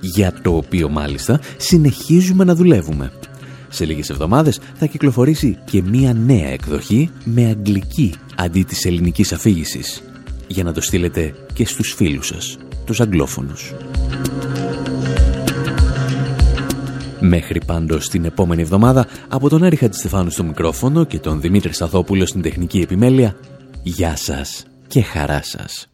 για 0.00 0.32
το 0.42 0.56
οποίο 0.56 0.88
μάλιστα 0.88 1.40
συνεχίζουμε 1.56 2.44
να 2.44 2.54
δουλεύουμε. 2.54 3.12
Σε 3.72 3.84
λίγες 3.84 4.10
εβδομάδες 4.10 4.60
θα 4.74 4.86
κυκλοφορήσει 4.86 5.58
και 5.64 5.82
μία 5.82 6.14
νέα 6.14 6.48
εκδοχή 6.48 7.10
με 7.24 7.46
αγγλική 7.46 8.14
αντί 8.36 8.62
της 8.62 8.84
ελληνικής 8.84 9.32
αφήγησης 9.32 10.02
για 10.46 10.64
να 10.64 10.72
το 10.72 10.80
στείλετε 10.80 11.34
και 11.52 11.66
στους 11.66 11.92
φίλους 11.92 12.26
σας, 12.26 12.58
τους 12.84 13.00
αγγλόφωνους. 13.00 13.74
Μέχρι 17.20 17.60
πάντως 17.66 18.08
την 18.08 18.24
επόμενη 18.24 18.62
εβδομάδα, 18.62 19.06
από 19.28 19.48
τον 19.48 19.64
Άρη 19.64 19.76
Χατζηστεφάνου 19.76 20.30
στο 20.30 20.44
μικρόφωνο 20.44 21.04
και 21.04 21.18
τον 21.18 21.40
Δημήτρη 21.40 21.74
Σαθόπουλο 21.74 22.26
στην 22.26 22.42
τεχνική 22.42 22.80
επιμέλεια, 22.80 23.36
γεια 23.82 24.16
σας 24.16 24.64
και 24.86 25.02
χαρά 25.02 25.42
σας. 25.42 25.89